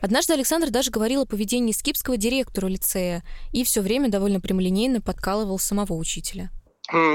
Однажды 0.00 0.32
Александр 0.32 0.70
даже 0.70 0.90
говорил 0.90 1.22
о 1.22 1.26
поведении 1.26 1.72
скипского 1.72 2.16
директору 2.16 2.68
лицея 2.68 3.22
и 3.52 3.64
все 3.64 3.82
время 3.82 4.08
довольно 4.08 4.40
прямолинейно 4.40 5.00
подкалывал 5.00 5.58
самого 5.58 5.92
учителя. 5.94 6.50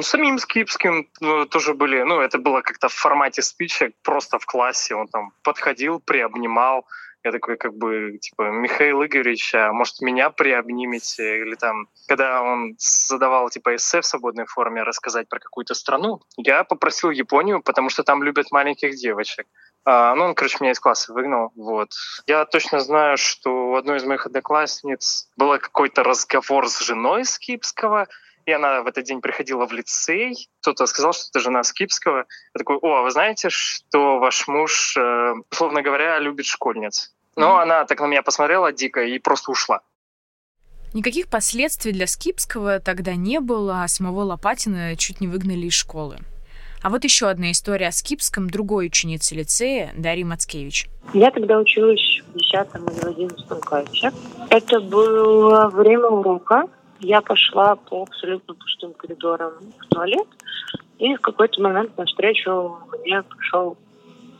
Самим 0.01 0.39
Скипским 0.39 1.09
ну, 1.19 1.45
тоже 1.45 1.73
были, 1.73 2.01
ну, 2.03 2.21
это 2.21 2.37
было 2.37 2.61
как-то 2.61 2.87
в 2.87 2.93
формате 2.93 3.41
спича, 3.41 3.91
просто 4.03 4.39
в 4.39 4.45
классе. 4.45 4.95
Он 4.95 5.07
там 5.07 5.33
подходил, 5.43 5.99
приобнимал, 5.99 6.85
я 7.25 7.31
такой, 7.31 7.57
как 7.57 7.73
бы, 7.73 8.19
типа, 8.21 8.51
Михаил 8.51 9.03
Игоревич, 9.03 9.55
а 9.55 9.73
может, 9.73 9.99
меня 9.99 10.29
приобнимете? 10.29 11.39
Или 11.39 11.55
там, 11.55 11.87
когда 12.07 12.43
он 12.43 12.75
задавал, 12.77 13.49
типа, 13.49 13.75
эссе 13.75 14.01
в 14.01 14.05
свободной 14.05 14.45
форме 14.45 14.83
рассказать 14.83 15.27
про 15.27 15.39
какую-то 15.39 15.73
страну, 15.73 16.21
я 16.37 16.63
попросил 16.63 17.09
Японию, 17.09 17.63
потому 17.63 17.89
что 17.89 18.03
там 18.03 18.21
любят 18.21 18.51
маленьких 18.51 18.95
девочек. 18.95 19.47
А, 19.85 20.13
ну, 20.13 20.25
он, 20.25 20.35
короче, 20.35 20.57
меня 20.61 20.71
из 20.71 20.79
класса 20.79 21.13
выгнал. 21.13 21.51
Вот. 21.55 21.89
Я 22.27 22.45
точно 22.45 22.79
знаю, 22.79 23.17
что 23.17 23.71
у 23.71 23.75
одной 23.75 23.97
из 23.97 24.03
моих 24.03 24.27
одноклассниц 24.27 25.27
был 25.35 25.57
какой-то 25.57 26.03
разговор 26.03 26.69
с 26.69 26.79
женой 26.79 27.25
Скипского, 27.25 28.07
и 28.45 28.51
она 28.51 28.81
в 28.81 28.87
этот 28.87 29.05
день 29.05 29.21
приходила 29.21 29.65
в 29.67 29.71
лицей. 29.71 30.49
Кто-то 30.61 30.85
сказал, 30.85 31.13
что 31.13 31.25
это 31.31 31.39
жена 31.39 31.63
Скипского. 31.63 32.17
Я 32.17 32.57
такой, 32.57 32.77
о, 32.77 32.97
а 32.97 33.01
вы 33.01 33.11
знаете, 33.11 33.49
что 33.49 34.19
ваш 34.19 34.47
муж, 34.47 34.95
э, 34.97 35.33
условно 35.51 35.81
говоря, 35.81 36.19
любит 36.19 36.45
школьниц? 36.45 37.13
Но 37.35 37.57
mm-hmm. 37.57 37.61
она 37.63 37.85
так 37.85 37.99
на 37.99 38.05
меня 38.05 38.23
посмотрела 38.23 38.71
дико 38.71 39.03
и 39.03 39.19
просто 39.19 39.51
ушла. 39.51 39.81
Никаких 40.93 41.27
последствий 41.27 41.91
для 41.91 42.07
Скипского 42.07 42.79
тогда 42.79 43.15
не 43.15 43.41
было, 43.41 43.83
а 43.83 43.87
самого 43.87 44.21
Лопатина 44.21 44.95
чуть 44.95 45.19
не 45.19 45.27
выгнали 45.27 45.65
из 45.65 45.73
школы. 45.73 46.19
А 46.81 46.89
вот 46.89 47.03
еще 47.03 47.27
одна 47.27 47.51
история 47.51 47.87
о 47.87 47.91
Скипском 47.91 48.47
другой 48.47 48.85
ученицы 48.85 49.33
лицея 49.33 49.91
Дарьи 49.97 50.23
Мацкевич. 50.23 50.87
Я 51.13 51.31
тогда 51.31 51.57
училась 51.57 52.21
в 52.27 52.37
10 52.37 52.53
или 52.53 53.09
11 53.09 53.47
классе. 53.61 54.11
Это 54.49 54.79
было 54.79 55.67
время 55.67 56.07
урока. 56.07 56.65
Я 56.99 57.21
пошла 57.21 57.75
по 57.75 58.03
абсолютно 58.03 58.53
пустым 58.53 58.93
коридорам 58.93 59.53
в 59.79 59.85
туалет, 59.87 60.27
и 60.97 61.15
в 61.15 61.21
какой-то 61.21 61.61
момент 61.61 61.97
навстречу 61.97 62.77
мне 63.03 63.21
пришел 63.23 63.77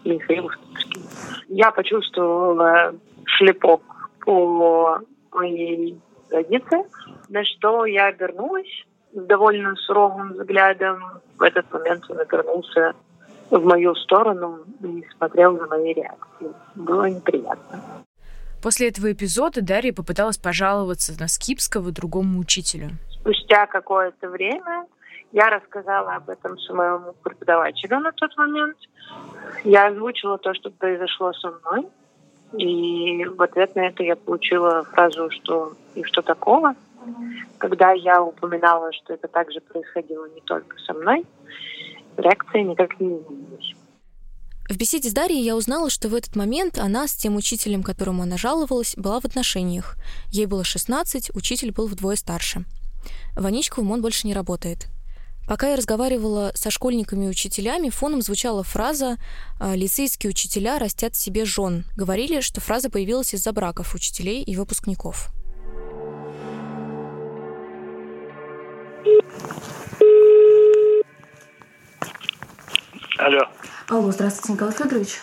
Михаил 0.05 0.50
Ступский. 0.50 1.01
Я 1.50 1.71
почувствовала 1.71 2.95
шлепок 3.25 3.81
по 4.25 5.01
моей 5.31 6.00
заднице, 6.29 6.85
на 7.29 7.43
что 7.43 7.85
я 7.85 8.07
обернулась 8.07 8.85
с 9.13 9.21
довольно 9.25 9.75
суровым 9.75 10.33
взглядом. 10.33 11.21
В 11.38 11.43
этот 11.43 11.71
момент 11.74 12.03
он 12.09 12.19
обернулся 12.19 12.93
в 13.50 13.63
мою 13.65 13.95
сторону 13.95 14.59
и 14.81 15.03
смотрел 15.17 15.57
на 15.57 15.67
мои 15.67 15.93
реакции. 15.93 16.53
Было 16.75 17.09
неприятно. 17.09 17.81
После 18.65 18.88
этого 18.88 19.12
эпизода 19.12 19.62
Дарья 19.62 19.93
попыталась 19.93 20.39
пожаловаться 20.39 21.13
на 21.19 21.27
Скипского 21.27 21.91
другому 21.91 22.39
учителю. 22.39 22.98
Спустя 23.12 23.67
какое-то 23.67 24.27
время 24.27 24.88
я 25.31 25.51
рассказала 25.51 26.15
об 26.15 26.31
этом 26.31 26.57
своему 26.57 27.13
преподавателю 27.22 28.00
на 28.00 28.12
тот 28.12 28.36
момент. 28.38 28.75
Я 29.63 29.89
озвучила 29.89 30.39
то, 30.39 30.55
что 30.55 30.72
произошло 30.72 31.31
со 31.34 31.51
мной. 31.51 31.88
И 32.57 33.24
в 33.25 33.39
ответ 33.39 33.75
на 33.75 33.86
это 33.86 34.01
я 34.01 34.15
получила 34.15 34.84
фразу, 34.86 35.29
что 35.29 35.74
и 35.93 36.01
что 36.01 36.24
такого. 36.24 36.74
Когда 37.60 37.91
я 37.91 38.24
упоминала, 38.24 38.91
что 38.93 39.13
это 39.13 39.27
также 39.27 39.62
происходило 39.62 40.25
не 40.34 40.41
только 40.41 40.75
со 40.79 40.95
мной, 40.95 41.24
реакция 42.17 42.63
никак 42.63 43.00
не 43.00 43.10
изменилась. 43.19 43.75
В 44.67 44.77
беседе 44.77 45.10
с 45.10 45.13
Дарьей 45.13 45.43
я 45.43 45.55
узнала, 45.55 45.91
что 45.91 46.10
в 46.10 46.15
этот 46.15 46.36
момент 46.36 46.79
она 46.79 47.07
с 47.07 47.13
тем 47.13 47.36
учителем, 47.36 47.84
которому 47.84 48.24
она 48.24 48.36
жаловалась, 48.36 48.95
была 48.98 49.19
в 49.19 49.25
отношениях. 49.25 49.95
Ей 50.31 50.48
было 50.48 50.63
16, 50.63 51.36
учитель 51.36 51.72
был 51.72 51.86
вдвое 51.88 52.15
старше. 52.15 52.65
В 53.36 53.45
Аничковом 53.45 53.91
он 53.91 54.01
больше 54.01 54.25
не 54.25 54.34
работает. 54.34 54.88
Пока 55.48 55.69
я 55.69 55.75
разговаривала 55.75 56.51
со 56.55 56.72
школьниками 56.72 57.25
и 57.25 57.29
учителями, 57.29 57.89
фоном 57.89 58.24
звучала 58.24 58.63
фраза 58.63 59.17
«А, 59.60 59.75
«лицейские 59.75 60.31
учителя 60.31 60.79
растят 60.79 61.15
себе 61.15 61.45
жен». 61.45 61.86
Говорили, 61.95 62.41
что 62.41 62.60
фраза 62.60 62.89
появилась 62.89 63.36
из-за 63.36 63.51
браков 63.51 63.93
учителей 63.93 64.41
и 64.41 64.55
выпускников. 64.55 65.29
Алло. 73.19 73.54
Алло, 73.88 74.12
здравствуйте, 74.12 74.54
Николай 74.54 74.74
Федорович. 74.74 75.22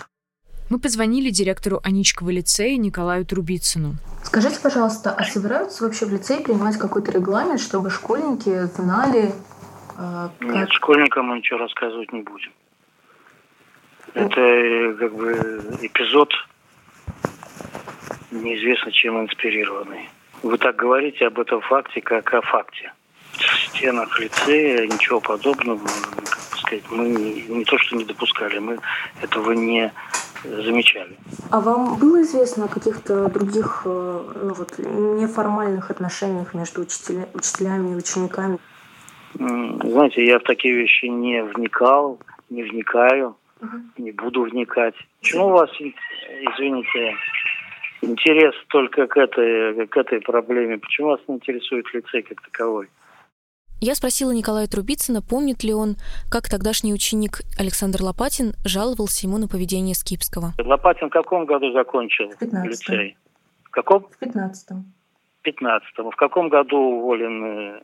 Мы 0.70 0.78
позвонили 0.78 1.30
директору 1.30 1.80
Аничкова 1.82 2.30
лицея 2.30 2.76
Николаю 2.76 3.26
Трубицыну. 3.26 3.96
Скажите, 4.22 4.60
пожалуйста, 4.60 5.10
а 5.10 5.24
собираются 5.24 5.82
вообще 5.82 6.06
в 6.06 6.12
лицей 6.12 6.40
принимать 6.40 6.78
какой-то 6.78 7.10
регламент, 7.10 7.60
чтобы 7.60 7.90
школьники 7.90 8.66
знали, 8.76 9.32
а, 9.96 10.30
как... 10.38 10.48
Нет, 10.48 10.70
школьникам 10.70 11.26
мы 11.26 11.38
ничего 11.38 11.58
рассказывать 11.58 12.12
не 12.12 12.22
будем. 12.22 12.52
Это 14.14 14.40
э, 14.40 14.94
как 14.94 15.14
бы 15.14 15.32
эпизод 15.82 16.30
неизвестно 18.30 18.92
чем 18.92 19.24
инспирированный. 19.24 20.08
Вы 20.44 20.56
так 20.58 20.76
говорите 20.76 21.26
об 21.26 21.40
этом 21.40 21.60
факте, 21.62 22.00
как 22.00 22.32
о 22.32 22.42
факте. 22.42 22.92
стенах 23.68 24.20
лицея 24.20 24.86
ничего 24.86 25.20
подобного, 25.20 25.80
сказать, 26.72 26.90
мы 26.90 27.08
не, 27.08 27.64
то 27.64 27.78
что 27.78 27.96
не 27.96 28.04
допускали, 28.04 28.58
мы 28.58 28.78
этого 29.22 29.52
не 29.52 29.92
замечали. 30.44 31.16
А 31.50 31.60
вам 31.60 31.98
было 31.98 32.22
известно 32.22 32.64
о 32.64 32.68
каких-то 32.68 33.28
других 33.28 33.82
э, 33.84 34.20
ну, 34.42 34.54
вот, 34.54 34.78
неформальных 34.78 35.90
отношениях 35.90 36.54
между 36.54 36.82
учителя, 36.82 37.28
учителями 37.34 37.92
и 37.92 37.96
учениками? 37.96 38.58
Знаете, 39.34 40.24
я 40.24 40.38
в 40.38 40.42
такие 40.42 40.74
вещи 40.74 41.06
не 41.06 41.42
вникал, 41.42 42.18
не 42.50 42.62
вникаю, 42.62 43.36
угу. 43.60 43.76
не 43.98 44.12
буду 44.12 44.42
вникать. 44.42 44.94
Почему 45.20 45.46
у 45.46 45.50
вас, 45.50 45.70
извините, 45.80 47.16
интерес 48.02 48.54
только 48.68 49.06
к 49.06 49.16
этой, 49.16 49.86
к 49.86 49.96
этой 49.96 50.20
проблеме? 50.20 50.78
Почему 50.78 51.08
вас 51.08 51.20
не 51.28 51.36
интересует 51.36 51.86
лицей 51.94 52.22
как 52.22 52.42
таковой? 52.42 52.88
Я 53.84 53.96
спросила 53.96 54.30
Николая 54.30 54.68
Трубицына, 54.68 55.22
помнит 55.22 55.64
ли 55.64 55.74
он, 55.74 55.96
как 56.30 56.48
тогдашний 56.48 56.94
ученик 56.94 57.40
Александр 57.58 58.00
Лопатин 58.00 58.54
жаловался 58.64 59.26
ему 59.26 59.38
на 59.38 59.48
поведение 59.48 59.96
Скипского. 59.96 60.52
Лопатин 60.56 61.08
в 61.08 61.12
каком 61.12 61.46
году 61.46 61.72
закончил 61.72 62.30
в 62.30 62.64
лицей? 62.64 63.16
В 63.64 63.70
каком? 63.70 64.06
В 64.08 64.16
пятнадцатом. 64.18 64.92
В 65.40 65.42
пятнадцатом. 65.42 66.12
В 66.12 66.14
каком 66.14 66.48
году 66.48 66.78
уволен 66.78 67.44
э, 67.44 67.82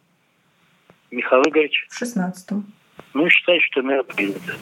Михаил 1.11 1.43
Игоревич? 1.43 1.89
В 1.91 1.99
шестнадцатом. 1.99 2.73
Ну, 3.13 3.29
считай, 3.29 3.59
что 3.59 3.83
мера 3.83 4.05
принята. 4.05 4.53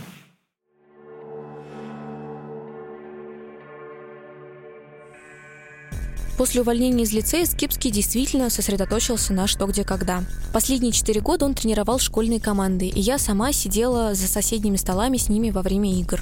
После 6.37 6.61
увольнения 6.61 7.05
из 7.05 7.13
лицея 7.13 7.47
Скипский 7.47 7.91
действительно 7.91 8.51
сосредоточился 8.51 9.33
на 9.33 9.47
«Что, 9.47 9.65
где, 9.67 9.85
когда». 9.85 10.23
Последние 10.53 10.93
четыре 10.93 11.23
года 11.23 11.47
он 11.47 11.55
тренировал 11.55 11.99
школьные 11.99 12.41
команды, 12.41 12.89
и 12.89 13.01
я 13.01 13.19
сама 13.19 13.53
сидела 13.53 14.15
за 14.15 14.29
соседними 14.29 14.77
столами 14.77 15.17
с 15.17 15.31
ними 15.31 15.49
во 15.49 15.63
время 15.63 15.91
игр. 15.95 16.21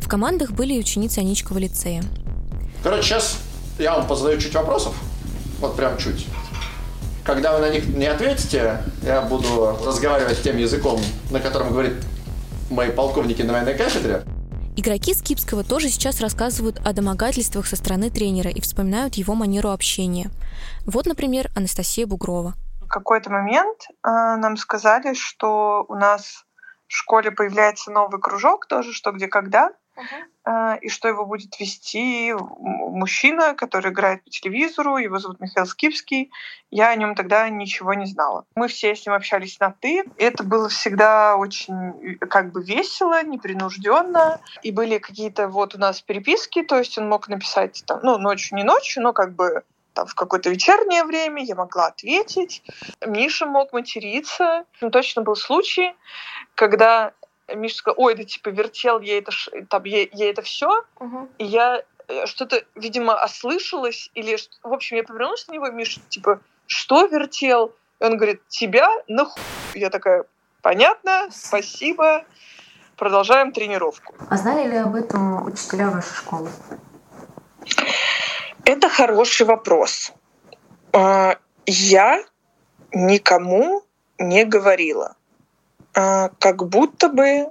В 0.00 0.08
командах 0.08 0.50
были 0.50 0.74
и 0.74 0.80
ученицы 0.80 1.20
Аничкова 1.20 1.58
лицея. 1.58 2.02
Короче, 2.82 3.02
сейчас 3.02 3.38
я 3.78 3.94
вам 3.94 4.08
позадаю 4.08 4.40
чуть 4.40 4.54
вопросов. 4.54 4.94
Вот 5.60 5.76
прям 5.76 5.96
чуть. 5.96 6.26
Когда 7.22 7.54
вы 7.54 7.60
на 7.60 7.70
них 7.70 7.86
не 7.86 8.06
ответите, 8.06 8.82
я 9.02 9.22
буду 9.22 9.78
разговаривать 9.84 10.42
тем 10.42 10.56
языком, 10.58 11.00
на 11.30 11.38
котором 11.38 11.70
говорит 11.70 11.94
мои 12.68 12.90
полковники 12.90 13.42
на 13.42 13.52
военной 13.52 13.74
кафедре. 13.74 14.24
Игроки 14.78 15.14
Скипского 15.14 15.64
тоже 15.64 15.88
сейчас 15.88 16.20
рассказывают 16.20 16.78
о 16.84 16.92
домогательствах 16.92 17.66
со 17.66 17.76
стороны 17.76 18.10
тренера 18.10 18.50
и 18.50 18.60
вспоминают 18.60 19.14
его 19.14 19.34
манеру 19.34 19.70
общения. 19.70 20.30
Вот, 20.84 21.06
например, 21.06 21.48
Анастасия 21.56 22.06
Бугрова. 22.06 22.52
В 22.82 22.88
какой-то 22.88 23.30
момент 23.30 23.86
э, 23.88 23.90
нам 24.02 24.58
сказали, 24.58 25.14
что 25.14 25.86
у 25.88 25.94
нас 25.94 26.44
в 26.88 26.94
школе 26.94 27.30
появляется 27.30 27.90
новый 27.90 28.20
кружок, 28.20 28.66
тоже 28.66 28.92
что 28.92 29.12
где 29.12 29.28
когда, 29.28 29.70
uh-huh. 29.96 30.24
Э, 30.46 30.78
и 30.80 30.88
что 30.88 31.08
его 31.08 31.26
будет 31.26 31.58
вести 31.58 32.32
мужчина, 32.32 33.54
который 33.54 33.90
играет 33.90 34.24
по 34.24 34.30
телевизору, 34.30 34.96
его 34.96 35.18
зовут 35.18 35.40
Михаил 35.40 35.66
Скипский. 35.66 36.30
Я 36.70 36.88
о 36.88 36.96
нем 36.96 37.14
тогда 37.14 37.48
ничего 37.48 37.94
не 37.94 38.06
знала. 38.06 38.44
Мы 38.54 38.68
все 38.68 38.94
с 38.94 39.04
ним 39.06 39.14
общались 39.14 39.60
на 39.60 39.72
«ты». 39.72 40.04
Это 40.16 40.42
было 40.42 40.68
всегда 40.68 41.36
очень 41.36 42.18
как 42.18 42.52
бы 42.52 42.62
весело, 42.62 43.22
непринужденно. 43.22 44.40
И 44.62 44.70
были 44.72 44.98
какие-то 44.98 45.48
вот 45.48 45.74
у 45.74 45.78
нас 45.78 46.00
переписки, 46.00 46.62
то 46.62 46.78
есть 46.78 46.96
он 46.98 47.08
мог 47.08 47.28
написать 47.28 47.82
там, 47.86 48.00
ну, 48.02 48.18
ночью, 48.18 48.56
не 48.56 48.64
ночью, 48.64 49.02
но 49.02 49.12
как 49.12 49.34
бы 49.34 49.62
там, 49.96 50.06
в 50.06 50.14
какое-то 50.14 50.50
вечернее 50.50 51.04
время 51.04 51.42
я 51.42 51.54
могла 51.54 51.86
ответить. 51.86 52.62
Миша 53.04 53.46
мог 53.46 53.72
материться. 53.72 54.64
Ну, 54.82 54.90
точно 54.90 55.22
был 55.22 55.36
случай, 55.36 55.94
когда 56.54 57.12
Миша 57.54 57.76
сказал, 57.76 57.94
ой, 57.98 58.14
да 58.14 58.24
типа 58.24 58.48
вертел 58.48 59.00
я 59.00 59.18
это, 59.18 59.32
там, 59.68 59.84
я, 59.84 60.06
я 60.12 60.30
это 60.30 60.42
все, 60.42 60.84
угу. 60.98 61.28
и 61.38 61.44
я 61.44 61.82
э, 62.08 62.26
что-то, 62.26 62.64
видимо, 62.74 63.14
ослышалась, 63.22 64.10
или, 64.14 64.36
в 64.62 64.72
общем, 64.72 64.96
я 64.96 65.04
повернулась 65.04 65.46
на 65.48 65.52
него, 65.52 65.68
Миша, 65.70 66.00
типа, 66.08 66.40
что 66.66 67.06
вертел? 67.06 67.72
И 68.00 68.04
он 68.04 68.16
говорит, 68.16 68.42
тебя 68.48 68.88
нахуй. 69.08 69.40
Я 69.74 69.90
такая, 69.90 70.24
понятно, 70.62 71.28
спасибо, 71.30 72.24
продолжаем 72.96 73.52
тренировку. 73.52 74.14
А 74.28 74.36
знали 74.36 74.68
ли 74.68 74.76
об 74.76 74.94
этом 74.94 75.46
учителя 75.46 75.90
вашей 75.90 76.14
школы? 76.14 76.50
Это 78.64 78.88
хороший 78.88 79.46
вопрос. 79.46 80.12
А, 80.92 81.36
я 81.66 82.22
никому 82.92 83.84
не 84.18 84.44
говорила. 84.44 85.15
А, 85.96 86.28
как 86.38 86.68
будто 86.68 87.08
бы 87.08 87.50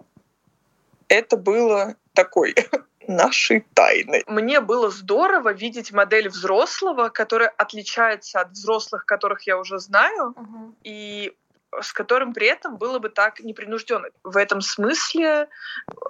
это 1.08 1.36
было 1.36 1.96
такой 2.14 2.54
нашей 3.08 3.66
тайной. 3.74 4.24
Мне 4.28 4.60
было 4.62 4.92
здорово 4.92 5.52
видеть 5.52 5.92
модель 5.92 6.30
взрослого, 6.30 7.10
которая 7.10 7.50
отличается 7.50 8.42
от 8.42 8.52
взрослых, 8.52 9.06
которых 9.06 9.48
я 9.48 9.58
уже 9.58 9.80
знаю, 9.80 10.36
uh-huh. 10.38 10.74
и 10.84 11.36
с 11.82 11.94
которым 11.94 12.34
при 12.34 12.48
этом 12.48 12.78
было 12.78 13.00
бы 13.00 13.10
так 13.10 13.40
непринужденно. 13.40 14.10
В 14.24 14.38
этом 14.38 14.62
смысле 14.62 15.48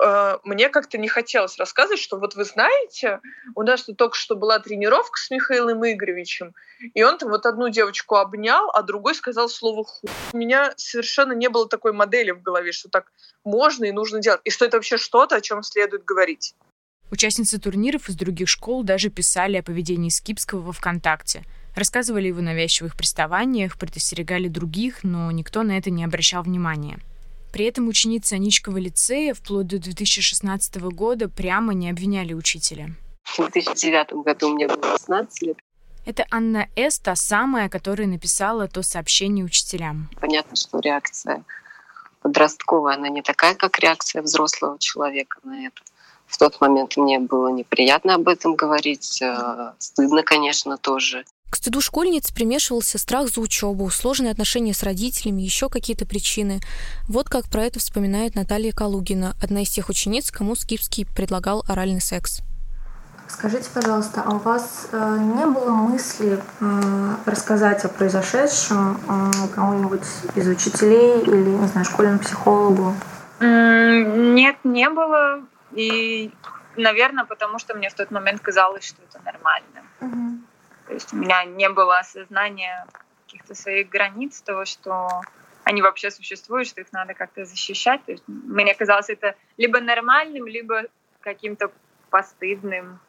э, 0.03 0.37
мне 0.43 0.69
как-то 0.69 0.97
не 0.97 1.07
хотелось 1.07 1.57
рассказывать, 1.57 1.99
что 1.99 2.17
вот 2.17 2.35
вы 2.35 2.43
знаете, 2.45 3.19
у 3.55 3.63
нас 3.63 3.83
тут 3.83 3.97
только 3.97 4.15
что 4.15 4.35
была 4.35 4.59
тренировка 4.59 5.19
с 5.19 5.29
Михаилом 5.29 5.85
Игоревичем, 5.85 6.53
и 6.93 7.03
он 7.03 7.17
там 7.17 7.29
вот 7.29 7.45
одну 7.45 7.69
девочку 7.69 8.15
обнял, 8.15 8.69
а 8.73 8.81
другой 8.83 9.15
сказал 9.15 9.49
слово 9.49 9.83
«ху». 9.83 10.07
У 10.33 10.37
меня 10.37 10.73
совершенно 10.77 11.33
не 11.33 11.49
было 11.49 11.67
такой 11.67 11.93
модели 11.93 12.31
в 12.31 12.41
голове, 12.41 12.71
что 12.71 12.89
так 12.89 13.11
можно 13.43 13.85
и 13.85 13.91
нужно 13.91 14.19
делать, 14.19 14.41
и 14.43 14.49
что 14.49 14.65
это 14.65 14.77
вообще 14.77 14.97
что-то, 14.97 15.35
о 15.35 15.41
чем 15.41 15.63
следует 15.63 16.05
говорить. 16.05 16.55
Участницы 17.11 17.59
турниров 17.59 18.09
из 18.09 18.15
других 18.15 18.49
школ 18.49 18.83
даже 18.83 19.09
писали 19.09 19.57
о 19.57 19.63
поведении 19.63 20.09
Скипского 20.09 20.61
во 20.61 20.71
ВКонтакте– 20.71 21.43
Рассказывали 21.75 22.27
его 22.27 22.41
навязчивых 22.41 22.95
приставаниях, 22.95 23.77
предостерегали 23.77 24.47
других, 24.47 25.03
но 25.03 25.29
никто 25.31 25.63
на 25.63 25.77
это 25.77 25.89
не 25.89 26.05
обращал 26.05 26.43
внимания. 26.43 26.99
При 27.51 27.65
этом 27.65 27.87
ученицы 27.87 28.33
Аничкова 28.33 28.77
лицея 28.77 29.33
вплоть 29.33 29.67
до 29.67 29.77
2016 29.77 30.75
года 30.91 31.29
прямо 31.29 31.73
не 31.73 31.89
обвиняли 31.89 32.33
учителя. 32.33 32.89
В 33.23 33.37
2009 33.37 34.23
году 34.23 34.53
мне 34.53 34.67
было 34.67 34.97
16 34.97 35.41
лет. 35.41 35.57
Это 36.05 36.25
Анна 36.29 36.69
С., 36.75 36.99
та 36.99 37.15
самая, 37.15 37.67
которая 37.67 38.07
написала 38.07 38.67
то 38.67 38.83
сообщение 38.83 39.43
учителям. 39.43 40.09
Понятно, 40.21 40.55
что 40.55 40.79
реакция 40.79 41.43
подростковая, 42.21 42.95
она 42.95 43.09
не 43.09 43.21
такая, 43.21 43.55
как 43.55 43.79
реакция 43.79 44.21
взрослого 44.21 44.77
человека 44.79 45.39
на 45.43 45.67
это. 45.67 45.81
В 46.27 46.37
тот 46.37 46.59
момент 46.61 46.97
мне 46.97 47.19
было 47.19 47.49
неприятно 47.49 48.15
об 48.15 48.27
этом 48.27 48.55
говорить, 48.55 49.21
э, 49.21 49.73
стыдно, 49.77 50.23
конечно, 50.23 50.77
тоже. 50.77 51.23
К 51.55 51.57
стыду 51.57 51.79
школьниц 51.79 52.31
примешивался 52.31 52.97
страх 52.97 53.29
за 53.29 53.39
учебу, 53.39 53.89
сложные 53.89 54.31
отношения 54.33 54.73
с 54.73 54.83
родителями, 54.83 55.41
еще 55.41 55.69
какие-то 55.69 56.05
причины. 56.05 56.59
Вот 57.07 57.29
как 57.29 57.45
про 57.45 57.63
это 57.63 57.79
вспоминает 57.79 58.35
Наталья 58.35 58.73
Калугина, 58.73 59.37
одна 59.41 59.61
из 59.61 59.69
тех 59.69 59.87
учениц, 59.87 60.31
кому 60.31 60.55
Скипский 60.55 61.05
предлагал 61.05 61.63
оральный 61.65 62.01
секс. 62.01 62.41
Скажите, 63.29 63.69
пожалуйста, 63.73 64.21
а 64.25 64.35
у 64.35 64.39
вас 64.39 64.89
э, 64.91 65.17
не 65.17 65.45
было 65.45 65.69
мысли 65.71 66.41
э, 66.59 67.15
рассказать 67.25 67.85
о 67.85 67.87
произошедшем 67.87 68.99
э, 69.07 69.47
кому-нибудь 69.55 70.03
из 70.35 70.49
учителей 70.49 71.21
или, 71.21 71.51
не 71.51 71.67
знаю, 71.67 71.85
школьному 71.85 72.19
психологу? 72.19 72.93
Нет, 73.39 74.57
не 74.65 74.89
было. 74.89 75.39
И, 75.71 76.33
наверное, 76.75 77.23
потому 77.23 77.59
что 77.59 77.75
мне 77.75 77.89
в 77.89 77.93
тот 77.93 78.11
момент 78.11 78.41
казалось, 78.41 78.83
что 78.83 79.01
это 79.09 79.23
нормально. 79.23 79.83
Угу. 80.01 80.41
То 80.87 80.93
есть 80.93 81.13
у 81.13 81.17
меня 81.17 81.43
не 81.45 81.69
было 81.69 81.99
осознания 81.99 82.87
каких-то 83.25 83.55
своих 83.55 83.89
границ, 83.89 84.41
того, 84.41 84.65
что 84.65 85.21
они 85.63 85.81
вообще 85.81 86.11
существуют, 86.11 86.67
что 86.67 86.81
их 86.81 86.91
надо 86.93 87.13
как-то 87.13 87.43
защищать. 87.43 88.03
То 88.05 88.11
есть 88.11 88.23
мне 88.27 88.73
казалось 88.75 89.09
это 89.09 89.35
либо 89.57 89.79
нормальным, 89.79 90.47
либо 90.47 90.83
каким-то 91.21 91.71
постыдным. 92.11 92.99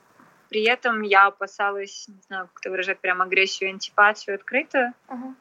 При 0.48 0.64
этом 0.64 1.02
я 1.02 1.26
опасалась, 1.26 2.08
не 2.08 2.20
знаю, 2.28 2.48
как-то 2.52 2.70
выражать 2.70 2.98
прям 3.00 3.20
агрессию, 3.20 3.70
антипатию 3.70 4.36
открыто, 4.36 4.92
uh-huh. 5.08 5.34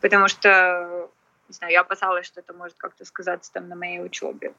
потому 0.00 0.28
что, 0.28 1.10
не 1.48 1.54
знаю, 1.54 1.72
я 1.72 1.80
опасалась, 1.82 2.26
что 2.26 2.40
это 2.40 2.54
может 2.54 2.76
как-то 2.78 3.04
сказаться 3.04 3.52
там 3.52 3.68
на 3.68 3.76
моей 3.76 4.02
учебе. 4.02 4.54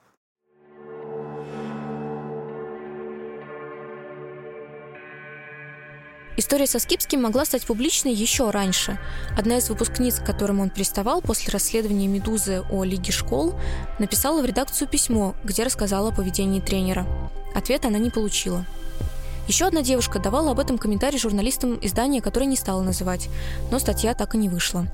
История 6.47 6.65
со 6.65 6.79
Скипским 6.79 7.23
могла 7.23 7.43
стать 7.43 7.65
публичной 7.65 8.13
еще 8.13 8.51
раньше. 8.51 8.97
Одна 9.37 9.57
из 9.57 9.67
выпускниц, 9.67 10.19
к 10.19 10.25
которым 10.25 10.61
он 10.61 10.69
приставал 10.69 11.21
после 11.21 11.51
расследования 11.51 12.07
«Медузы» 12.07 12.63
о 12.71 12.85
Лиге 12.85 13.11
школ, 13.11 13.59
написала 13.99 14.41
в 14.41 14.45
редакцию 14.45 14.87
письмо, 14.87 15.35
где 15.43 15.63
рассказала 15.63 16.07
о 16.07 16.13
поведении 16.13 16.61
тренера. 16.61 17.05
Ответа 17.53 17.89
она 17.89 17.97
не 17.97 18.11
получила. 18.11 18.63
Еще 19.49 19.65
одна 19.65 19.81
девушка 19.81 20.19
давала 20.19 20.51
об 20.51 20.59
этом 20.61 20.77
комментарий 20.77 21.19
журналистам 21.19 21.79
издания, 21.81 22.21
которое 22.21 22.45
не 22.45 22.55
стала 22.55 22.81
называть, 22.81 23.27
но 23.69 23.77
статья 23.77 24.13
так 24.13 24.33
и 24.33 24.37
не 24.37 24.47
вышла. 24.47 24.87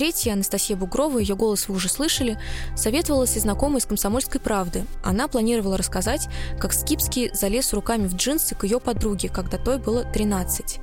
Третья, 0.00 0.32
Анастасия 0.32 0.78
Бугрова, 0.78 1.18
ее 1.18 1.36
голос 1.36 1.68
вы 1.68 1.74
уже 1.74 1.90
слышали, 1.90 2.38
советовалась 2.74 3.36
и 3.36 3.38
знакомой 3.38 3.80
из 3.80 3.84
«Комсомольской 3.84 4.40
правды». 4.40 4.86
Она 5.04 5.28
планировала 5.28 5.76
рассказать, 5.76 6.26
как 6.58 6.72
Скипский 6.72 7.28
залез 7.34 7.74
руками 7.74 8.06
в 8.06 8.14
джинсы 8.14 8.54
к 8.54 8.64
ее 8.64 8.80
подруге, 8.80 9.28
когда 9.28 9.58
той 9.58 9.76
было 9.76 10.04
13. 10.04 10.80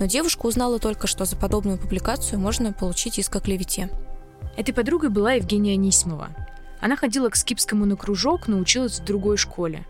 Но 0.00 0.06
девушка 0.06 0.46
узнала 0.46 0.80
только, 0.80 1.06
что 1.06 1.24
за 1.24 1.36
подобную 1.36 1.78
публикацию 1.78 2.40
можно 2.40 2.72
получить 2.72 3.20
иск 3.20 3.36
о 3.36 3.40
клевете. 3.40 3.88
Этой 4.56 4.72
подругой 4.72 5.10
была 5.10 5.34
Евгения 5.34 5.74
Анисимова. 5.74 6.30
Она 6.80 6.96
ходила 6.96 7.28
к 7.28 7.36
Скипскому 7.36 7.86
на 7.86 7.94
кружок, 7.94 8.48
но 8.48 8.58
училась 8.58 8.98
в 8.98 9.04
другой 9.04 9.36
школе. 9.36 9.86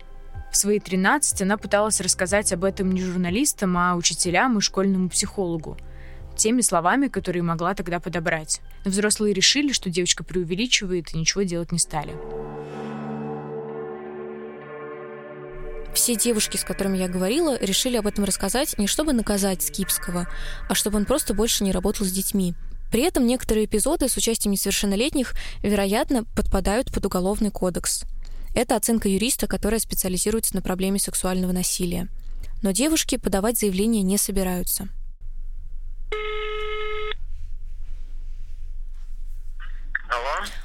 В 0.51 0.55
свои 0.55 0.79
13 0.79 1.41
она 1.41 1.57
пыталась 1.57 1.99
рассказать 1.99 2.53
об 2.53 2.63
этом 2.63 2.91
не 2.91 3.01
журналистам, 3.01 3.75
а 3.75 3.95
учителям 3.95 4.59
и 4.59 4.61
школьному 4.61 5.09
психологу. 5.09 5.77
Теми 6.37 6.61
словами, 6.61 7.07
которые 7.07 7.41
могла 7.41 7.73
тогда 7.73 7.99
подобрать. 7.99 8.61
Но 8.85 8.91
взрослые 8.91 9.33
решили, 9.33 9.73
что 9.73 9.89
девочка 9.89 10.23
преувеличивает 10.23 11.13
и 11.13 11.17
ничего 11.17 11.41
делать 11.41 11.71
не 11.71 11.79
стали. 11.79 12.13
Все 15.95 16.15
девушки, 16.15 16.57
с 16.57 16.63
которыми 16.63 16.99
я 16.99 17.07
говорила, 17.07 17.57
решили 17.59 17.97
об 17.97 18.05
этом 18.05 18.23
рассказать 18.23 18.77
не 18.77 18.85
чтобы 18.85 19.13
наказать 19.13 19.63
Скипского, 19.63 20.27
а 20.69 20.75
чтобы 20.75 20.97
он 20.97 21.05
просто 21.05 21.33
больше 21.33 21.63
не 21.63 21.71
работал 21.71 22.05
с 22.05 22.11
детьми. 22.11 22.53
При 22.91 23.01
этом 23.01 23.25
некоторые 23.25 23.65
эпизоды 23.65 24.07
с 24.07 24.15
участием 24.15 24.51
несовершеннолетних, 24.51 25.33
вероятно, 25.63 26.23
подпадают 26.23 26.93
под 26.93 27.07
уголовный 27.07 27.49
кодекс. 27.49 28.03
Это 28.53 28.75
оценка 28.75 29.09
юриста, 29.09 29.47
которая 29.47 29.79
специализируется 29.79 30.55
на 30.55 30.61
проблеме 30.61 30.99
сексуального 30.99 31.51
насилия. 31.51 32.07
Но 32.61 32.71
девушки 32.71 33.17
подавать 33.17 33.57
заявление 33.57 34.03
не 34.03 34.19
собираются. 34.19 34.87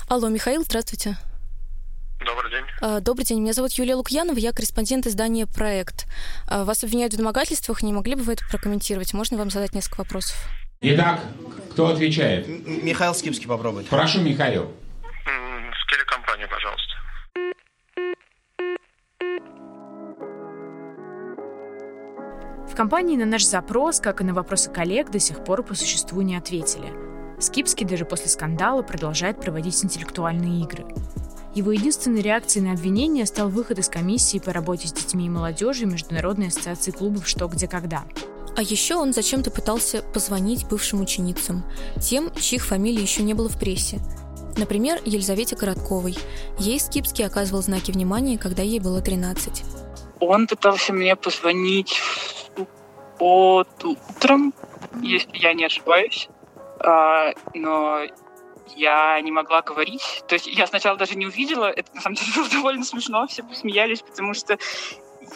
Алло. 0.08 0.28
Михаил, 0.28 0.62
здравствуйте. 0.64 1.16
Добрый 2.24 2.50
день. 2.50 2.64
А, 2.80 3.00
добрый 3.00 3.24
день, 3.24 3.40
меня 3.40 3.52
зовут 3.52 3.72
Юлия 3.72 3.96
Лукьянова, 3.96 4.38
я 4.38 4.52
корреспондент 4.52 5.06
издания 5.08 5.46
«Проект». 5.46 6.06
А, 6.46 6.64
вас 6.64 6.84
обвиняют 6.84 7.12
в 7.14 7.16
домогательствах, 7.16 7.82
не 7.82 7.92
могли 7.92 8.14
бы 8.14 8.22
вы 8.22 8.34
это 8.34 8.44
прокомментировать? 8.48 9.12
Можно 9.12 9.38
вам 9.38 9.50
задать 9.50 9.74
несколько 9.74 10.00
вопросов? 10.02 10.36
Итак, 10.80 11.20
кто 11.72 11.88
отвечает? 11.88 12.48
М- 12.48 12.84
Михаил 12.86 13.14
Скипский 13.14 13.48
попробует. 13.48 13.88
Прошу, 13.88 14.20
Михаил. 14.20 14.70
С 15.24 15.92
телекомпании, 15.92 16.46
пожалуйста. 16.46 16.92
В 22.70 22.74
компании 22.74 23.16
на 23.16 23.26
наш 23.26 23.44
запрос, 23.44 24.00
как 24.00 24.20
и 24.20 24.24
на 24.24 24.32
вопросы 24.32 24.70
коллег, 24.70 25.10
до 25.10 25.18
сих 25.18 25.44
пор 25.44 25.62
по 25.62 25.74
существу 25.74 26.22
не 26.22 26.36
ответили. 26.36 27.11
Скипский 27.42 27.84
даже 27.84 28.04
после 28.04 28.28
скандала 28.28 28.82
продолжает 28.82 29.40
проводить 29.40 29.84
интеллектуальные 29.84 30.62
игры. 30.62 30.86
Его 31.54 31.72
единственной 31.72 32.22
реакцией 32.22 32.64
на 32.64 32.72
обвинение 32.72 33.26
стал 33.26 33.48
выход 33.48 33.78
из 33.78 33.88
комиссии 33.88 34.38
по 34.38 34.52
работе 34.52 34.88
с 34.88 34.92
детьми 34.92 35.26
и 35.26 35.30
молодежью 35.30 35.88
Международной 35.88 36.48
ассоциации 36.48 36.92
клубов 36.92 37.28
«Что, 37.28 37.48
где, 37.48 37.66
когда». 37.66 38.04
А 38.56 38.62
еще 38.62 38.94
он 38.94 39.12
зачем-то 39.12 39.50
пытался 39.50 40.02
позвонить 40.02 40.68
бывшим 40.68 41.00
ученицам, 41.00 41.64
тем, 42.00 42.32
чьих 42.34 42.64
фамилий 42.64 43.02
еще 43.02 43.22
не 43.22 43.34
было 43.34 43.48
в 43.48 43.58
прессе. 43.58 43.98
Например, 44.56 45.00
Елизавете 45.04 45.56
Коротковой. 45.56 46.16
Ей 46.58 46.78
Скипский 46.78 47.26
оказывал 47.26 47.62
знаки 47.62 47.90
внимания, 47.90 48.38
когда 48.38 48.62
ей 48.62 48.78
было 48.78 49.00
13. 49.00 49.64
Он 50.20 50.46
пытался 50.46 50.92
мне 50.92 51.16
позвонить 51.16 51.90
в 51.90 52.66
субботу 53.18 53.96
утром, 54.10 54.54
если 55.00 55.38
я 55.38 55.54
не 55.54 55.64
ошибаюсь. 55.64 56.28
А, 56.84 57.32
но 57.54 58.02
я 58.76 59.20
не 59.20 59.30
могла 59.30 59.62
говорить. 59.62 60.22
То 60.28 60.34
есть 60.34 60.46
я 60.46 60.66
сначала 60.66 60.96
даже 60.96 61.14
не 61.14 61.26
увидела. 61.26 61.66
Это 61.66 61.94
на 61.94 62.00
самом 62.00 62.16
деле 62.16 62.32
было 62.34 62.48
довольно 62.48 62.84
смешно. 62.84 63.26
Все 63.26 63.42
посмеялись, 63.42 64.02
потому 64.02 64.34
что 64.34 64.58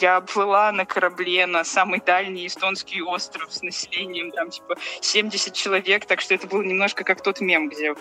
я 0.01 0.21
плыла 0.21 0.71
на 0.71 0.85
корабле 0.85 1.45
на 1.45 1.63
самый 1.63 2.01
дальний 2.01 2.47
эстонский 2.47 3.01
остров 3.01 3.51
с 3.51 3.61
населением 3.61 4.31
там 4.31 4.49
типа 4.49 4.75
70 5.01 5.53
человек, 5.53 6.05
так 6.05 6.21
что 6.21 6.35
это 6.35 6.45
было 6.47 6.61
немножко 6.61 7.03
как 7.03 7.21
тот 7.21 7.41
мем, 7.41 7.69
где 7.69 7.95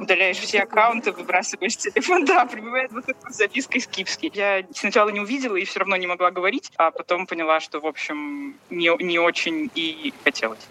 удаляешь 0.00 0.38
все 0.38 0.62
аккаунты, 0.62 1.12
выбрасываешь 1.12 1.76
телефон, 1.76 2.24
да, 2.26 2.46
прибывает 2.46 2.90
вот 2.92 3.04
эта 3.08 3.30
записка 3.30 3.78
из 3.78 3.86
Кипски. 3.86 4.30
Я 4.34 4.64
сначала 4.74 5.10
не 5.10 5.20
увидела 5.20 5.56
и 5.56 5.64
все 5.64 5.80
равно 5.80 5.96
не 5.96 6.06
могла 6.06 6.30
говорить, 6.30 6.72
а 6.76 6.90
потом 6.90 7.26
поняла, 7.26 7.60
что, 7.60 7.80
в 7.80 7.86
общем, 7.86 8.56
не, 8.70 8.90
не 9.02 9.18
очень 9.18 9.70
и 9.74 10.12
хотелось. 10.24 10.66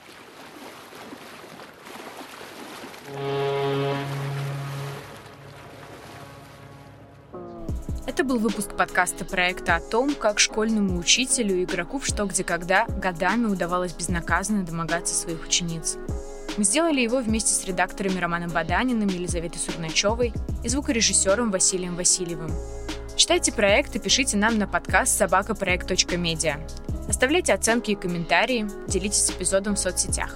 Это 8.06 8.24
был 8.24 8.39
выпуск 8.39 8.76
подкаста 8.76 9.24
проекта 9.24 9.76
о 9.76 9.80
том, 9.80 10.13
как 10.13 10.39
школьному 10.39 10.98
учителю 10.98 11.56
и 11.56 11.63
игроку 11.63 12.00
в 12.00 12.06
«Что, 12.06 12.26
где, 12.26 12.43
когда» 12.43 12.86
годами 12.86 13.45
удавалось 13.45 13.93
безнаказанно 13.93 14.65
домогаться 14.65 15.15
своих 15.15 15.45
учениц. 15.45 15.98
Мы 16.58 16.63
сделали 16.63 17.00
его 17.00 17.19
вместе 17.19 17.54
с 17.54 17.65
редакторами 17.65 18.19
Романом 18.19 18.50
Баданиным, 18.50 19.08
Елизаветой 19.08 19.60
Сурначевой 19.60 20.34
и 20.63 20.67
звукорежиссером 20.67 21.52
Василием 21.52 21.95
Васильевым. 21.95 22.52
Читайте 23.15 23.54
проект 23.54 23.95
и 23.95 24.00
пишите 24.00 24.36
нам 24.36 24.58
на 24.58 24.67
подкаст 24.67 25.17
собакапроект.медиа. 25.17 26.58
Оставляйте 27.08 27.54
оценки 27.54 27.91
и 27.91 27.95
комментарии, 27.95 28.67
делитесь 28.88 29.30
эпизодом 29.30 29.76
в 29.76 29.80
соцсетях. 29.80 30.36